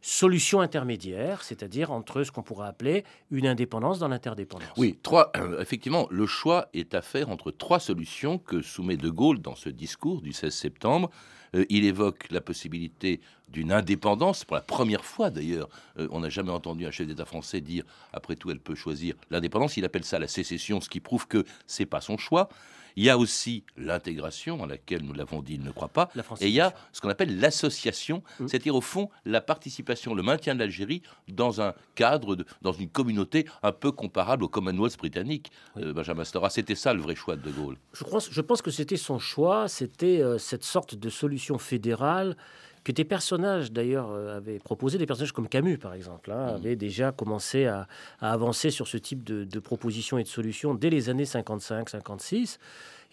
solution 0.00 0.60
intermédiaire, 0.60 1.42
c'est-à-dire 1.42 1.90
entre 1.90 2.22
ce 2.22 2.30
qu'on 2.30 2.42
pourrait 2.42 2.68
appeler 2.68 3.04
une 3.30 3.46
indépendance 3.46 3.98
dans 3.98 4.08
l'interdépendance. 4.08 4.68
Oui, 4.76 4.98
trois, 5.02 5.30
euh, 5.36 5.60
effectivement, 5.60 6.06
le 6.10 6.26
choix 6.26 6.68
est 6.74 6.94
à 6.94 7.02
faire 7.02 7.30
entre 7.30 7.50
trois 7.50 7.80
solutions 7.80 8.38
que 8.38 8.62
soumet 8.62 8.96
De 8.96 9.10
Gaulle 9.10 9.40
dans 9.40 9.54
ce 9.54 9.68
discours 9.68 10.22
du 10.22 10.32
16 10.32 10.54
septembre. 10.54 11.10
Euh, 11.54 11.64
il 11.68 11.84
évoque 11.84 12.26
la 12.30 12.40
possibilité 12.40 13.20
d'une 13.48 13.72
indépendance, 13.72 14.44
pour 14.44 14.56
la 14.56 14.62
première 14.62 15.04
fois 15.04 15.30
d'ailleurs. 15.30 15.68
Euh, 15.98 16.08
on 16.10 16.20
n'a 16.20 16.28
jamais 16.28 16.50
entendu 16.50 16.86
un 16.86 16.90
chef 16.90 17.06
d'État 17.06 17.24
français 17.24 17.60
dire, 17.60 17.84
après 18.12 18.36
tout, 18.36 18.50
elle 18.50 18.60
peut 18.60 18.74
choisir 18.74 19.14
l'indépendance. 19.30 19.76
Il 19.76 19.84
appelle 19.84 20.04
ça 20.04 20.18
la 20.18 20.28
sécession, 20.28 20.80
ce 20.80 20.88
qui 20.88 21.00
prouve 21.00 21.26
que 21.26 21.44
c'est 21.66 21.86
pas 21.86 22.00
son 22.00 22.18
choix. 22.18 22.48
Il 22.98 23.04
y 23.04 23.10
a 23.10 23.16
aussi 23.16 23.62
l'intégration, 23.76 24.64
à 24.64 24.66
laquelle 24.66 25.04
nous 25.04 25.12
l'avons 25.12 25.40
dit, 25.40 25.54
il 25.54 25.62
ne 25.62 25.70
croit 25.70 25.86
pas. 25.86 26.10
Et 26.40 26.48
il 26.48 26.52
y 26.52 26.60
a 26.60 26.74
ce 26.92 27.00
qu'on 27.00 27.08
appelle 27.08 27.38
l'association, 27.38 28.24
mmh. 28.40 28.48
c'est-à-dire 28.48 28.74
au 28.74 28.80
fond 28.80 29.08
la 29.24 29.40
participation, 29.40 30.16
le 30.16 30.24
maintien 30.24 30.56
de 30.56 30.58
l'Algérie 30.58 31.02
dans 31.28 31.60
un 31.60 31.74
cadre, 31.94 32.34
de, 32.34 32.44
dans 32.60 32.72
une 32.72 32.88
communauté 32.88 33.46
un 33.62 33.70
peu 33.70 33.92
comparable 33.92 34.42
au 34.42 34.48
Commonwealth 34.48 34.98
britannique. 34.98 35.52
Euh, 35.76 35.92
Benjamin 35.92 36.24
Stora, 36.24 36.50
c'était 36.50 36.74
ça 36.74 36.92
le 36.92 37.00
vrai 37.00 37.14
choix 37.14 37.36
de 37.36 37.42
De 37.42 37.52
Gaulle? 37.52 37.76
Je 37.92 38.02
pense, 38.02 38.32
je 38.32 38.40
pense 38.40 38.62
que 38.62 38.72
c'était 38.72 38.96
son 38.96 39.20
choix, 39.20 39.68
c'était 39.68 40.20
euh, 40.20 40.36
cette 40.36 40.64
sorte 40.64 40.96
de 40.96 41.08
solution 41.08 41.56
fédérale 41.56 42.36
que 42.84 42.92
des 42.92 43.04
personnages 43.04 43.72
d'ailleurs 43.72 44.10
euh, 44.10 44.36
avaient 44.36 44.58
proposé, 44.58 44.98
des 44.98 45.06
personnages 45.06 45.32
comme 45.32 45.48
Camus 45.48 45.78
par 45.78 45.94
exemple, 45.94 46.30
hein, 46.30 46.52
mmh. 46.52 46.54
avaient 46.56 46.76
déjà 46.76 47.12
commencé 47.12 47.66
à, 47.66 47.86
avancer 48.20 48.70
sur 48.70 48.88
ce 48.88 48.96
type 48.96 49.24
de, 49.24 49.44
de 49.44 49.58
propositions 49.58 50.18
et 50.18 50.22
de 50.22 50.28
solutions 50.28 50.74
dès 50.74 50.90
les 50.90 51.08
années 51.08 51.24
55-56. 51.24 52.58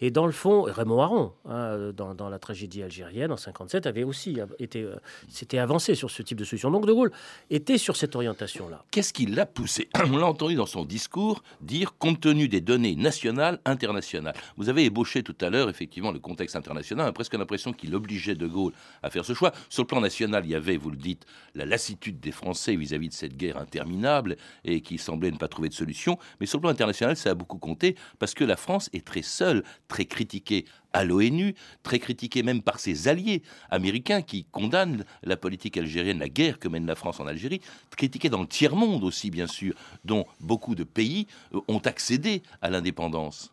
Et 0.00 0.10
dans 0.10 0.26
le 0.26 0.32
fond, 0.32 0.62
Raymond 0.62 1.00
Aron, 1.00 1.32
hein, 1.48 1.92
dans, 1.94 2.28
la 2.28 2.38
tragédie 2.38 2.82
algérienne 2.82 3.32
en 3.32 3.36
57, 3.38 3.86
avait 3.86 4.04
aussi 4.04 4.38
été, 4.58 4.82
euh, 4.82 4.96
s'était 5.28 5.58
avancé 5.58 5.94
sur 5.94 6.10
ce 6.10 6.22
type 6.22 6.36
de 6.36 6.44
solution. 6.44 6.70
Donc 6.70 6.86
De 6.86 6.92
Gaulle 6.92 7.12
était 7.48 7.78
sur 7.78 7.96
cette 7.96 8.14
orientation-là. 8.14 8.84
Qu'est-ce 8.90 9.14
qui 9.14 9.24
l'a 9.24 9.46
poussé? 9.46 9.88
On 10.12 10.18
l'a 10.18 10.26
entendu 10.26 10.54
dans 10.54 10.66
son 10.66 10.84
discours 10.84 11.42
dire 11.62 11.96
compte 11.98 12.20
tenu 12.20 12.48
des 12.48 12.60
données 12.60 12.94
nationales, 12.94 13.58
internationales. 13.64 14.34
Vous 14.58 14.68
avez 14.68 14.84
ébauché 14.84 15.22
tout 15.22 15.36
à 15.40 15.48
l'heure 15.48 15.70
effectivement 15.70 16.12
le 16.12 16.18
contexte 16.18 16.56
international. 16.56 17.06
On 17.06 17.08
a 17.08 17.12
presque 17.12 17.34
l'impression 17.34 17.72
qu'il 17.72 17.94
obligeait 17.94 18.34
De 18.34 18.46
Gaulle 18.46 18.74
à 19.02 19.08
faire 19.08 19.24
ce 19.24 19.32
choix. 19.32 19.52
Sur 19.70 19.84
le 19.84 19.86
plan 19.86 20.02
national, 20.02 20.44
il 20.44 20.50
y 20.50 20.54
avait, 20.54 20.76
vous 20.76 20.90
le 20.90 20.96
dites, 20.96 21.24
la 21.54 21.64
lassitude 21.64 22.20
des 22.20 22.32
Français 22.32 22.76
vis-à-vis 22.76 23.08
-vis 23.08 23.10
de 23.10 23.14
cette 23.14 23.36
guerre 23.36 23.56
interminable 23.56 24.36
et 24.64 24.82
qui 24.82 24.98
semblait 24.98 25.30
ne 25.30 25.38
pas 25.38 25.48
trouver 25.48 25.70
de 25.70 25.74
solution. 25.74 26.18
Mais 26.40 26.46
sur 26.46 26.58
le 26.58 26.62
plan 26.62 26.70
international, 26.70 27.16
ça 27.16 27.30
a 27.30 27.34
beaucoup 27.34 27.58
compté 27.58 27.96
parce 28.18 28.34
que 28.34 28.44
la 28.44 28.56
France 28.56 28.90
est 28.92 29.04
très 29.06 29.22
seule 29.22 29.62
très 29.88 30.04
critiqué 30.04 30.64
à 30.92 31.04
l'ONU, 31.04 31.54
très 31.82 31.98
critiqué 31.98 32.42
même 32.42 32.62
par 32.62 32.80
ses 32.80 33.08
alliés 33.08 33.42
américains 33.70 34.22
qui 34.22 34.44
condamnent 34.44 35.04
la 35.22 35.36
politique 35.36 35.76
algérienne, 35.76 36.18
la 36.18 36.28
guerre 36.28 36.58
que 36.58 36.68
mène 36.68 36.86
la 36.86 36.94
France 36.94 37.20
en 37.20 37.26
Algérie, 37.26 37.60
critiqué 37.96 38.30
dans 38.30 38.40
le 38.40 38.46
tiers-monde 38.46 39.04
aussi, 39.04 39.30
bien 39.30 39.46
sûr, 39.46 39.74
dont 40.04 40.24
beaucoup 40.40 40.74
de 40.74 40.84
pays 40.84 41.26
euh, 41.54 41.60
ont 41.68 41.78
accédé 41.78 42.42
à 42.62 42.70
l'indépendance. 42.70 43.52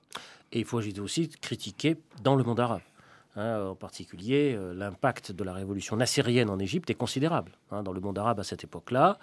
Et 0.52 0.60
il 0.60 0.66
faut 0.66 0.80
aussi 1.00 1.30
critiquer 1.42 1.98
dans 2.24 2.36
le 2.36 2.44
monde 2.44 2.60
arabe. 2.60 2.82
Hein, 3.36 3.66
en 3.72 3.76
particulier, 3.76 4.56
euh, 4.56 4.76
l'impact 4.76 5.32
de 5.32 5.44
la 5.44 5.54
révolution 5.54 5.96
nassérienne 5.96 6.52
en 6.52 6.60
Égypte 6.60 6.92
est 6.92 6.96
considérable 6.96 7.54
hein, 7.72 7.82
dans 7.82 7.92
le 7.92 8.00
monde 8.00 8.20
arabe 8.20 8.40
à 8.40 8.44
cette 8.44 8.64
époque-là. 8.64 9.18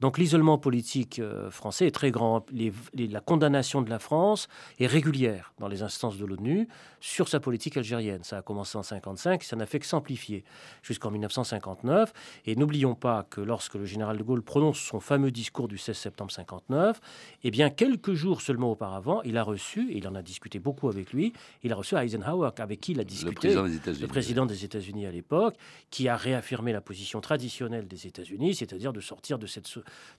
Donc 0.00 0.18
l'isolement 0.18 0.58
politique 0.58 1.20
euh, 1.20 1.48
français 1.48 1.86
est 1.86 1.92
très 1.92 2.10
grand. 2.10 2.44
la 2.92 3.20
condamnation 3.20 3.80
de 3.80 3.88
la 3.88 4.00
France 4.00 4.48
est 4.80 4.88
régulière 4.88 5.52
dans 5.60 5.68
les 5.68 5.84
instances 5.84 6.18
de 6.18 6.26
l'ONU 6.26 6.66
sur 6.98 7.28
sa 7.28 7.38
politique 7.38 7.76
algérienne. 7.76 8.24
Ça 8.24 8.38
a 8.38 8.42
commencé 8.42 8.76
en 8.76 8.82
55, 8.82 9.44
ça 9.44 9.54
n'a 9.54 9.66
fait 9.66 9.78
que 9.78 9.86
s'amplifier 9.86 10.42
jusqu'en 10.82 11.12
1959. 11.12 12.12
Et 12.46 12.56
n'oublions 12.56 12.96
pas 12.96 13.24
que 13.30 13.40
lorsque 13.40 13.74
le 13.74 13.84
général 13.84 14.16
de 14.16 14.24
Gaulle 14.24 14.42
prononce 14.42 14.80
son 14.80 14.98
fameux 14.98 15.30
discours 15.30 15.68
du 15.68 15.78
16 15.78 15.96
septembre 15.96 16.32
59, 16.32 17.00
eh 17.44 17.50
bien 17.52 17.70
quelques 17.70 18.14
jours 18.14 18.40
seulement 18.40 18.72
auparavant, 18.72 19.22
il 19.22 19.36
a 19.36 19.44
reçu, 19.44 19.88
et 19.92 19.98
il 19.98 20.08
en 20.08 20.16
a 20.16 20.22
discuté 20.22 20.58
beaucoup 20.58 20.88
avec 20.88 21.12
lui, 21.12 21.32
il 21.62 21.72
a 21.72 21.76
reçu 21.76 21.94
Eisenhower, 21.94 22.50
avec 22.58 22.80
qui 22.80 22.90
il 22.90 22.98
a 22.98 23.04
discuté 23.04 23.51
le 23.54 24.06
président 24.06 24.46
des 24.46 24.64
États-Unis 24.64 25.06
à 25.06 25.10
l'époque, 25.10 25.56
qui 25.90 26.08
a 26.08 26.16
réaffirmé 26.16 26.72
la 26.72 26.80
position 26.80 27.20
traditionnelle 27.20 27.86
des 27.86 28.06
États-Unis, 28.06 28.54
c'est-à-dire 28.54 28.92
de 28.92 29.00
sortir 29.00 29.38
de 29.38 29.46
cette, 29.46 29.68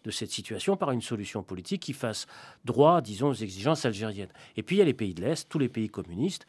de 0.04 0.12
cette 0.12 0.32
situation 0.32 0.78
par 0.78 0.92
une 0.92 1.02
solution 1.02 1.44
politique 1.44 1.82
qui 1.82 1.94
fasse 1.94 2.28
droit, 2.66 3.02
disons, 3.02 3.30
aux 3.30 3.34
exigences 3.34 3.86
algériennes. 3.86 4.32
Et 4.58 4.64
puis 4.64 4.78
il 4.78 4.80
y 4.80 4.82
a 4.82 4.86
les 4.86 4.94
pays 4.94 5.14
de 5.14 5.22
l'Est, 5.22 5.48
tous 5.50 5.60
les 5.60 5.70
pays 5.70 5.90
communistes, 5.90 6.46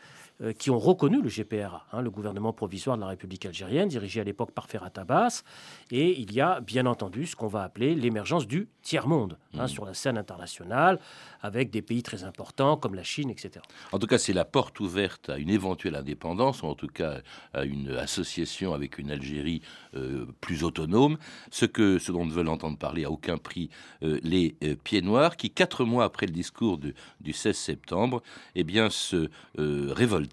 qui 0.59 0.71
ont 0.71 0.79
reconnu 0.79 1.23
le 1.23 1.29
GPRA, 1.29 1.87
hein, 1.93 2.03
le 2.03 2.11
gouvernement 2.11 2.53
provisoire 2.53 2.97
de 2.97 3.03
la 3.03 3.09
République 3.09 3.47
algérienne, 3.47 3.89
dirigé 3.89 4.21
à 4.21 4.25
l'époque 4.25 4.51
par 4.51 4.67
Ferhat 4.67 4.93
Abbas. 4.97 5.43
Et 5.91 6.21
il 6.21 6.33
y 6.33 6.41
a 6.41 6.61
bien 6.61 6.87
entendu 6.87 7.27
ce 7.27 7.37
qu'on 7.37 7.47
va 7.47 7.63
appeler 7.63 7.95
l'émergence 7.95 8.47
du 8.47 8.69
tiers-monde 8.83 9.39
hein, 9.57 9.65
mmh. 9.65 9.69
sur 9.69 9.85
la 9.85 9.95
scène 9.95 10.19
internationale, 10.19 10.99
avec 11.41 11.71
des 11.71 11.83
pays 11.83 12.03
très 12.03 12.25
importants 12.25 12.77
comme 12.77 12.95
la 12.95 13.03
Chine, 13.03 13.31
etc. 13.31 13.61
En 13.93 13.99
tout 13.99 14.07
cas, 14.07 14.19
c'est 14.19 14.33
la 14.33 14.45
porte 14.45 14.81
ouverte 14.81 15.31
à 15.31 15.39
une 15.39 15.51
éventuelle 15.51 15.95
indépendance, 15.95 16.63
ou 16.63 16.67
en 16.67 16.75
tout 16.75 16.89
cas 16.89 17.21
à 17.53 17.65
une 17.65 17.91
association 17.93 18.75
avec 18.75 18.99
une 18.99 19.11
Algérie 19.11 19.63
euh, 19.95 20.27
plus 20.41 20.65
autonome, 20.65 21.17
ce, 21.51 21.65
que, 21.65 21.99
ce 21.99 22.13
dont 22.13 22.27
ne 22.27 22.33
veulent 22.33 22.49
entendre 22.49 22.77
parler 22.77 23.05
à 23.05 23.11
aucun 23.11 23.39
prix 23.39 23.71
euh, 24.03 24.19
les 24.23 24.57
pieds 24.83 25.03
noirs, 25.03 25.37
qui, 25.37 25.51
quatre 25.51 25.85
mois 25.85 26.05
après 26.05 26.27
le 26.27 26.33
discours 26.33 26.79
du 26.79 27.33
16 27.33 27.57
septembre, 27.57 28.23
eh 28.55 28.65
bien, 28.65 28.91
se 28.91 29.31
révoltent 29.57 30.24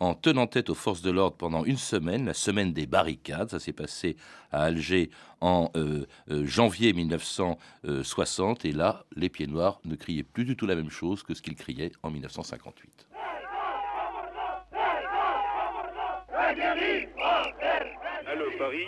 en 0.00 0.14
tenant 0.14 0.46
tête 0.46 0.70
aux 0.70 0.74
forces 0.74 1.02
de 1.02 1.10
l'ordre 1.10 1.36
pendant 1.36 1.64
une 1.64 1.76
semaine, 1.76 2.26
la 2.26 2.34
semaine 2.34 2.72
des 2.72 2.86
barricades. 2.86 3.50
Ça 3.50 3.58
s'est 3.58 3.72
passé 3.72 4.16
à 4.52 4.64
Alger 4.64 5.10
en 5.40 5.70
euh, 5.76 6.06
euh, 6.30 6.46
janvier 6.46 6.92
1960. 6.92 8.64
Et 8.64 8.72
là, 8.72 9.04
les 9.16 9.28
pieds 9.28 9.46
noirs 9.46 9.80
ne 9.84 9.94
criaient 9.94 10.22
plus 10.22 10.44
du 10.44 10.56
tout 10.56 10.66
la 10.66 10.74
même 10.74 10.90
chose 10.90 11.22
que 11.22 11.34
ce 11.34 11.42
qu'ils 11.42 11.56
criaient 11.56 11.92
en 12.02 12.10
1958. 12.10 13.08
Allô 18.26 18.44
Paris 18.58 18.86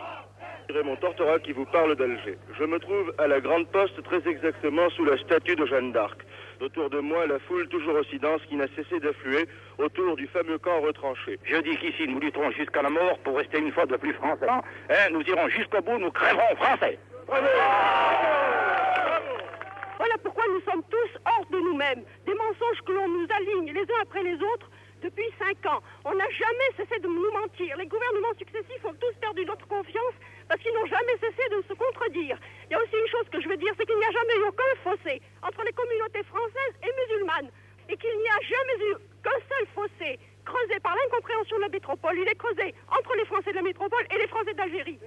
Raymond 0.68 0.96
Tortora 0.96 1.38
qui 1.38 1.52
vous 1.52 1.64
parle 1.66 1.94
d'Alger. 1.96 2.36
Je 2.58 2.64
me 2.64 2.78
trouve 2.78 3.14
à 3.18 3.26
la 3.26 3.40
Grande 3.40 3.68
Poste, 3.68 4.02
très 4.02 4.26
exactement 4.28 4.90
sous 4.90 5.04
la 5.04 5.16
statue 5.18 5.54
de 5.54 5.64
Jeanne 5.66 5.92
d'Arc. 5.92 6.18
Autour 6.60 6.90
de 6.90 6.98
moi, 6.98 7.26
la 7.26 7.38
foule 7.40 7.68
toujours 7.68 7.94
aussi 7.94 8.18
dense 8.18 8.40
qui 8.48 8.56
n'a 8.56 8.66
cessé 8.74 8.98
d'affluer 8.98 9.46
autour 9.78 10.16
du 10.16 10.26
fameux 10.26 10.58
camp 10.58 10.80
retranché. 10.80 11.38
Je 11.44 11.56
dis 11.58 11.76
qu'ici, 11.76 12.08
nous 12.08 12.18
lutterons 12.18 12.50
jusqu'à 12.50 12.82
la 12.82 12.90
mort 12.90 13.18
pour 13.20 13.36
rester 13.36 13.58
une 13.58 13.72
fois 13.72 13.86
de 13.86 13.96
plus 13.96 14.14
français. 14.14 14.46
Hein, 14.48 14.62
nous 15.12 15.22
irons 15.22 15.48
jusqu'au 15.48 15.80
bout, 15.82 15.98
nous 15.98 16.10
crèverons 16.10 16.56
français. 16.56 16.98
Voilà 19.98 20.14
pourquoi 20.22 20.44
nous 20.52 20.60
sommes 20.60 20.82
tous 20.90 21.18
hors 21.26 21.46
de 21.50 21.58
nous-mêmes. 21.58 22.02
Des 22.26 22.34
mensonges 22.34 22.82
que 22.84 22.92
l'on 22.92 23.08
nous 23.08 23.26
aligne 23.30 23.72
les 23.72 23.82
uns 23.82 24.02
après 24.02 24.22
les 24.22 24.34
autres 24.34 24.70
depuis 25.06 25.30
cinq 25.38 25.58
ans. 25.70 25.80
On 26.04 26.14
n'a 26.14 26.28
jamais 26.30 26.70
cessé 26.76 26.98
de 26.98 27.06
nous 27.06 27.30
mentir. 27.30 27.76
Les 27.76 27.86
gouvernements 27.86 28.34
successifs 28.36 28.84
ont 28.84 28.94
tous 28.98 29.14
perdu 29.20 29.44
notre 29.46 29.66
confiance 29.68 30.16
parce 30.48 30.60
qu'ils 30.60 30.74
n'ont 30.74 30.86
jamais 30.86 31.16
cessé 31.22 31.42
de 31.54 31.62
se 31.62 31.74
contredire. 31.74 32.36
Il 32.66 32.72
y 32.72 32.74
a 32.74 32.82
aussi 32.82 32.98
une 32.98 33.10
chose 33.14 33.28
que 33.30 33.40
je 33.40 33.48
veux 33.48 33.56
dire, 33.56 33.72
c'est 33.78 33.86
qu'il 33.86 33.98
n'y 33.98 34.04
a 34.04 34.10
jamais 34.10 34.36
eu 34.42 34.44
aucun 34.50 34.72
fossé 34.82 35.22
entre 35.42 35.62
les 35.62 35.72
communautés 35.72 36.24
françaises 36.24 36.74
et 36.82 36.90
musulmanes 36.90 37.50
et 37.88 37.96
qu'il 37.96 38.18
n'y 38.18 38.28
a 38.28 38.40
jamais 38.42 38.78
eu 38.90 38.94
qu'un 39.22 39.40
seul 39.46 39.64
fossé 39.74 40.18
creusé 40.46 40.80
par 40.80 40.94
l'incompréhension 40.94 41.56
de 41.56 41.62
la 41.62 41.68
métropole. 41.68 42.16
Il 42.16 42.28
est 42.28 42.34
creusé 42.36 42.74
entre 42.88 43.14
les 43.16 43.24
Français 43.26 43.50
de 43.50 43.56
la 43.56 43.62
métropole 43.62 44.06
et 44.10 44.18
les 44.18 44.28
Français 44.28 44.54
d'Algérie. 44.54 44.98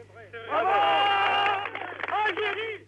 Algérie, 2.25 2.86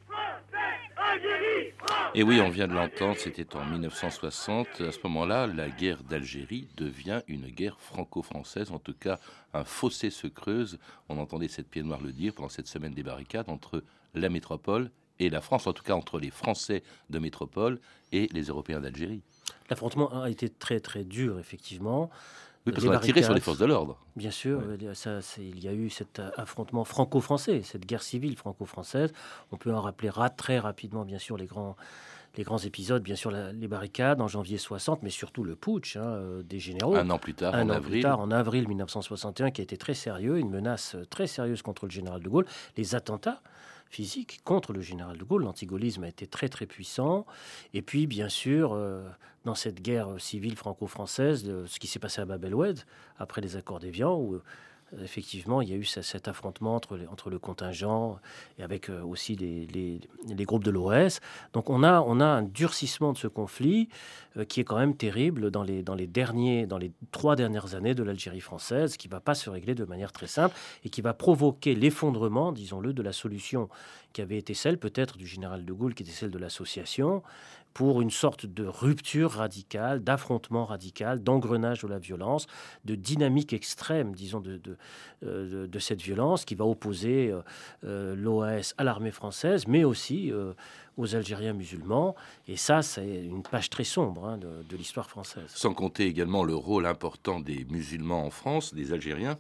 Algérie, 0.98 1.74
Et 2.14 2.24
oui, 2.24 2.40
on 2.42 2.50
vient 2.50 2.68
de 2.68 2.74
l'entendre, 2.74 3.18
c'était 3.18 3.56
en 3.56 3.66
1960. 3.66 4.82
À 4.82 4.92
ce 4.92 5.00
moment-là, 5.04 5.48
la 5.48 5.70
guerre 5.70 6.04
d'Algérie 6.04 6.68
devient 6.78 7.22
une 7.28 7.48
guerre 7.48 7.80
franco-française. 7.80 8.72
En 8.72 8.80
tout 8.80 8.94
cas, 8.94 9.18
un 9.54 9.64
fossé 9.64 10.10
se 10.10 10.28
creuse. 10.28 10.80
On 11.10 11.18
entendait 11.18 11.48
cette 11.48 11.70
pied 11.70 11.82
noire 11.82 12.02
le 12.02 12.12
dire 12.12 12.34
pendant 12.34 12.50
cette 12.50 12.68
semaine 12.68 12.94
des 12.94 13.04
barricades 13.04 13.50
entre 13.50 13.84
la 14.14 14.30
métropole 14.30 14.92
et 15.22 15.30
la 15.30 15.42
France, 15.42 15.68
en 15.68 15.74
tout 15.74 15.84
cas 15.84 15.94
entre 15.94 16.20
les 16.20 16.32
Français 16.32 16.84
de 17.10 17.20
métropole 17.20 17.80
et 18.12 18.28
les 18.34 18.44
Européens 18.44 18.82
d'Algérie. 18.82 19.22
L'affrontement 19.70 20.22
a 20.22 20.30
été 20.30 20.50
très 20.50 20.80
très 20.80 21.04
dur, 21.04 21.40
effectivement. 21.40 22.10
Oui, 22.66 22.74
parce 22.74 22.86
qu'on 22.86 22.92
a 22.92 23.00
tiré 23.00 23.24
sur 23.24 23.34
les 23.34 23.40
forces 23.40 23.58
de 23.58 23.66
l'ordre. 23.66 23.98
Bien 24.16 24.30
sûr, 24.30 24.62
ça, 24.94 25.20
il 25.40 25.64
y 25.64 25.68
a 25.68 25.74
eu 25.74 25.90
cet 25.90 26.22
affrontement 26.38 26.84
franco-français, 26.84 27.62
cette 27.64 27.86
guerre 27.86 28.04
civile 28.04 28.36
franco-française. 28.36 29.12
On 29.52 29.58
peut 29.58 29.74
en 29.74 29.82
rappeler 29.82 30.12
très 30.38 30.60
rapidement, 30.60 31.04
bien 31.04 31.18
sûr, 31.18 31.38
les 31.38 31.48
grands, 31.48 31.76
les 32.38 32.44
grands 32.44 32.60
épisodes, 32.60 33.02
bien 33.02 33.16
sûr, 33.16 33.32
les 33.32 33.68
barricades 33.68 34.22
en 34.22 34.28
janvier 34.28 34.58
60, 34.58 35.02
mais 35.02 35.10
surtout 35.10 35.44
le 35.44 35.56
putsch 35.56 35.98
hein, 35.98 36.04
euh, 36.04 36.44
des 36.44 36.60
généraux. 36.60 36.96
Un 36.96 37.10
an 37.10 37.18
plus 37.18 37.34
tard, 37.34 37.56
un 37.56 37.64
en 37.64 37.70
an 37.70 37.74
avril. 37.74 37.92
Plus 37.92 38.02
tard, 38.02 38.20
en 38.20 38.30
avril 38.30 38.68
1961, 38.68 39.50
qui 39.52 39.62
a 39.62 39.64
été 39.64 39.78
très 39.78 39.96
sérieux, 39.96 40.38
une 40.38 40.50
menace 40.50 40.96
très 41.10 41.26
sérieuse 41.26 41.64
contre 41.64 41.86
le 41.86 41.92
général 41.92 42.22
de 42.22 42.30
Gaulle. 42.30 42.46
Les 42.78 42.94
attentats 42.94 43.42
physiques 43.92 44.40
contre 44.44 44.74
le 44.74 44.82
général 44.82 45.18
de 45.18 45.24
Gaulle, 45.24 45.44
l'antigaullisme 45.44 46.04
a 46.04 46.08
été 46.08 46.26
très 46.26 46.50
très 46.50 46.66
puissant. 46.66 47.26
Et 47.74 47.82
puis, 47.82 48.08
bien 48.08 48.30
sûr, 48.30 48.74
euh, 48.74 49.08
dans 49.46 49.56
cette 49.56 49.82
guerre 49.82 50.20
civile 50.20 50.56
franco-française, 50.56 51.44
ce 51.66 51.80
qui 51.80 51.88
s'est 51.88 52.00
passé 52.00 52.22
à 52.22 52.26
Bab 52.26 52.44
el-Oued, 52.46 52.80
après 53.20 53.42
les 53.42 53.58
accords 53.58 53.80
d'Évian, 53.80 54.16
où 54.16 54.36
euh, 54.36 54.44
effectivement, 55.00 55.62
il 55.62 55.70
y 55.70 55.74
a 55.74 55.76
eu 55.76 55.86
cet 55.86 56.28
affrontement 56.28 56.76
entre, 56.76 57.00
entre 57.12 57.30
le 57.30 57.40
contingent 57.40 58.20
et 58.58 58.64
avec 58.64 58.90
euh, 58.90 59.02
aussi 59.02 59.36
les, 59.36 59.68
les, 59.68 60.46
groupes 60.46 60.64
de 60.64 60.72
l'OS. 60.72 61.20
Donc 61.54 61.70
on 61.70 61.84
a, 61.84 62.02
on 62.02 62.20
a 62.20 62.26
un 62.26 62.42
durcissement 62.42 63.14
de 63.14 63.18
ce 63.18 63.28
conflit 63.28 63.88
euh, 64.38 64.46
qui 64.46 64.60
est 64.60 64.64
quand 64.64 64.78
même 64.78 64.96
terrible 64.96 65.52
dans 65.52 65.64
les, 65.64 65.84
dans 65.84 65.96
les, 65.96 66.08
derniers, 66.08 66.66
dans 66.66 66.78
les 66.78 66.92
trois 67.12 67.36
dernières 67.36 67.76
années 67.76 67.96
de 67.96 68.04
l'Algérie 68.04 68.42
française, 68.42 68.98
qui 68.98 69.08
ne 69.08 69.12
va 69.12 69.20
pas 69.20 69.36
se 69.36 69.50
régler 69.50 69.76
de 69.76 69.86
manière 69.86 70.12
très 70.12 70.28
simple 70.28 70.56
et 70.84 70.90
qui 70.90 71.02
va 71.02 71.14
provoquer 71.14 71.76
l'effondrement, 71.76 72.52
disons-le, 72.52 72.94
de 72.94 73.02
la 73.02 73.14
solution 73.14 73.70
qui 74.14 74.22
avait 74.22 74.38
été 74.38 74.54
celle 74.54 74.78
peut-être 74.78 75.18
du 75.18 75.26
général 75.26 75.64
de 75.64 75.74
Gaulle, 75.74 75.94
qui 75.94 76.04
était 76.04 76.12
celle 76.12 76.32
de 76.32 76.38
l'association, 76.38 77.24
pour 77.74 78.02
une 78.02 78.12
sorte 78.12 78.46
de 78.46 78.66
rupture 78.66 79.32
radicale, 79.32 80.04
d'affrontement 80.04 80.66
radical, 80.66 81.24
d'engrenage 81.24 81.82
de 81.82 81.88
la 81.88 82.00
violence, 82.00 82.48
de 82.86 82.96
dynamique 82.96 83.54
extrême, 83.54 84.14
disons, 84.14 84.40
de, 84.40 84.58
de, 84.58 84.78
euh, 85.24 85.68
de, 85.68 85.80
cette 85.80 86.02
violence 86.02 86.46
qui 86.46 86.56
va 86.56 86.66
opposer 86.66 87.32
euh, 87.32 87.42
euh, 87.86 88.16
l'OAS 88.16 88.74
à 88.78 88.84
l'armée 88.84 89.12
française, 89.12 89.68
mais 89.68 89.84
aussi 89.84 90.32
aux 90.98 91.16
Algériens 91.16 91.54
musulmans. 91.54 92.16
Et 92.48 92.58
ça, 92.58 92.82
c'est 92.82 93.26
une 93.26 93.44
page 93.44 93.70
très 93.70 93.84
sombre 93.84 94.26
hein, 94.26 94.38
de 94.38 94.78
l'histoire 94.78 95.10
française. 95.10 95.46
Sans 95.48 95.74
compter 95.74 96.06
également 96.06 96.44
le 96.44 96.56
rôle 96.56 96.86
important 96.86 97.40
des 97.40 97.66
musulmans 97.70 98.26
en 98.26 98.30
France, 98.30 98.74
des 98.74 98.94
Algériens 98.94 99.38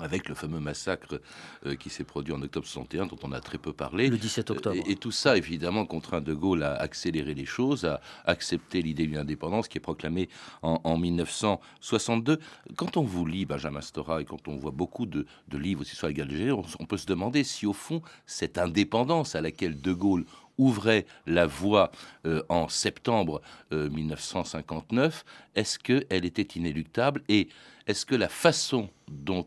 avec 0.00 0.28
le 0.28 0.34
fameux 0.34 0.60
massacre 0.60 1.20
euh, 1.64 1.76
qui 1.76 1.90
s'est 1.90 2.04
produit 2.04 2.32
en 2.32 2.42
octobre 2.42 2.66
61, 2.66 3.06
dont 3.06 3.18
on 3.22 3.32
a 3.32 3.40
très 3.40 3.58
peu 3.58 3.72
parlé. 3.72 4.08
Le 4.08 4.18
17 4.18 4.50
octobre. 4.50 4.76
Et, 4.86 4.96
tout 4.96 5.10
ça, 5.10 5.36
évidemment, 5.36 5.84
contraint 5.86 6.20
De 6.20 6.34
Gaulle 6.34 6.62
à 6.62 6.74
accélérer 6.74 7.34
les 7.34 7.46
choses, 7.46 7.84
à 7.84 8.00
accepter 8.24 8.82
l'idée 8.82 9.06
d'une 9.06 9.18
indépendance 9.18 9.68
qui 9.68 9.78
est 9.78 9.80
proclamée 9.80 10.28
en, 10.62 10.96
1962. 10.96 12.40
Quand 12.76 12.96
on 12.96 13.02
vous 13.02 13.26
lit 13.26 13.44
Benjamin 13.44 13.80
Stora 13.80 14.20
et 14.20 14.24
quand 14.24 14.48
on 14.48 14.56
voit 14.56 14.70
beaucoup 14.70 15.06
de, 15.06 15.26
livres 15.52 15.82
aussi 15.82 15.96
sur 15.96 16.08
la 16.08 16.14
on, 16.54 16.64
on 16.80 16.86
peut 16.86 16.96
se 16.96 17.06
demander 17.06 17.44
si, 17.44 17.66
au 17.66 17.72
fond, 17.72 18.02
cette 18.26 18.58
indépendance 18.58 19.34
à 19.34 19.40
laquelle 19.40 19.80
De 19.80 19.92
Gaulle 19.92 20.24
ouvrait 20.58 21.06
la 21.26 21.46
voie 21.46 21.90
euh, 22.26 22.42
en 22.48 22.68
septembre 22.68 23.42
1959, 23.70 25.24
euh, 25.26 25.60
est-ce 25.60 25.78
qu'elle 25.78 26.24
était 26.24 26.58
inéluctable 26.58 27.22
et 27.28 27.48
est-ce 27.86 28.04
que 28.04 28.14
la 28.14 28.28
façon 28.28 28.90
dont, 29.08 29.46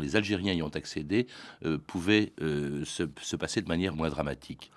les 0.00 0.16
Algériens 0.16 0.54
y 0.54 0.62
ont 0.62 0.68
accédé 0.68 1.26
euh, 1.64 1.78
pouvait 1.78 2.32
se, 2.38 3.36
passer 3.36 3.62
de 3.62 3.68
manière 3.68 3.94
moins 3.94 4.10
dramatique? 4.10 4.70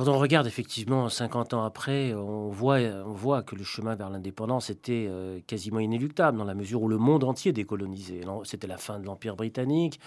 Quand 0.00 0.08
on 0.08 0.18
regarde 0.18 0.46
effectivement 0.46 1.10
50 1.10 1.52
ans 1.52 1.62
après, 1.62 2.14
on 2.14 2.48
voit, 2.48 3.42
que 3.42 3.54
le 3.54 3.64
chemin 3.64 3.96
vers 3.96 4.08
l'indépendance 4.08 4.70
était 4.70 5.04
euh, 5.10 5.40
quasiment 5.46 5.78
inéluctable 5.78 6.38
dans 6.38 6.44
la 6.44 6.54
mesure 6.54 6.80
où 6.80 6.88
le 6.88 6.96
monde 6.96 7.22
entier 7.22 7.52
décolonisait. 7.52 8.22
C'était 8.44 8.66
la 8.66 8.78
fin 8.78 8.98
de 8.98 9.04
l'Empire 9.04 9.36
britannique. 9.36 10.00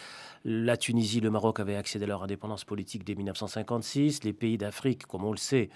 La 0.45 0.77
Tunisie, 0.77 1.19
le 1.19 1.29
Maroc 1.29 1.59
avaient 1.59 1.75
accédé 1.75 2.05
à 2.05 2.07
leur 2.07 2.23
indépendance 2.23 2.63
politique 2.63 3.03
dès 3.03 3.13
1956. 3.13 4.23
Les 4.23 4.33
pays 4.33 4.57
d'Afrique, 4.57 5.05
comme 5.05 5.25
on 5.25 5.31
le 5.31 5.37
sait, 5.37 5.69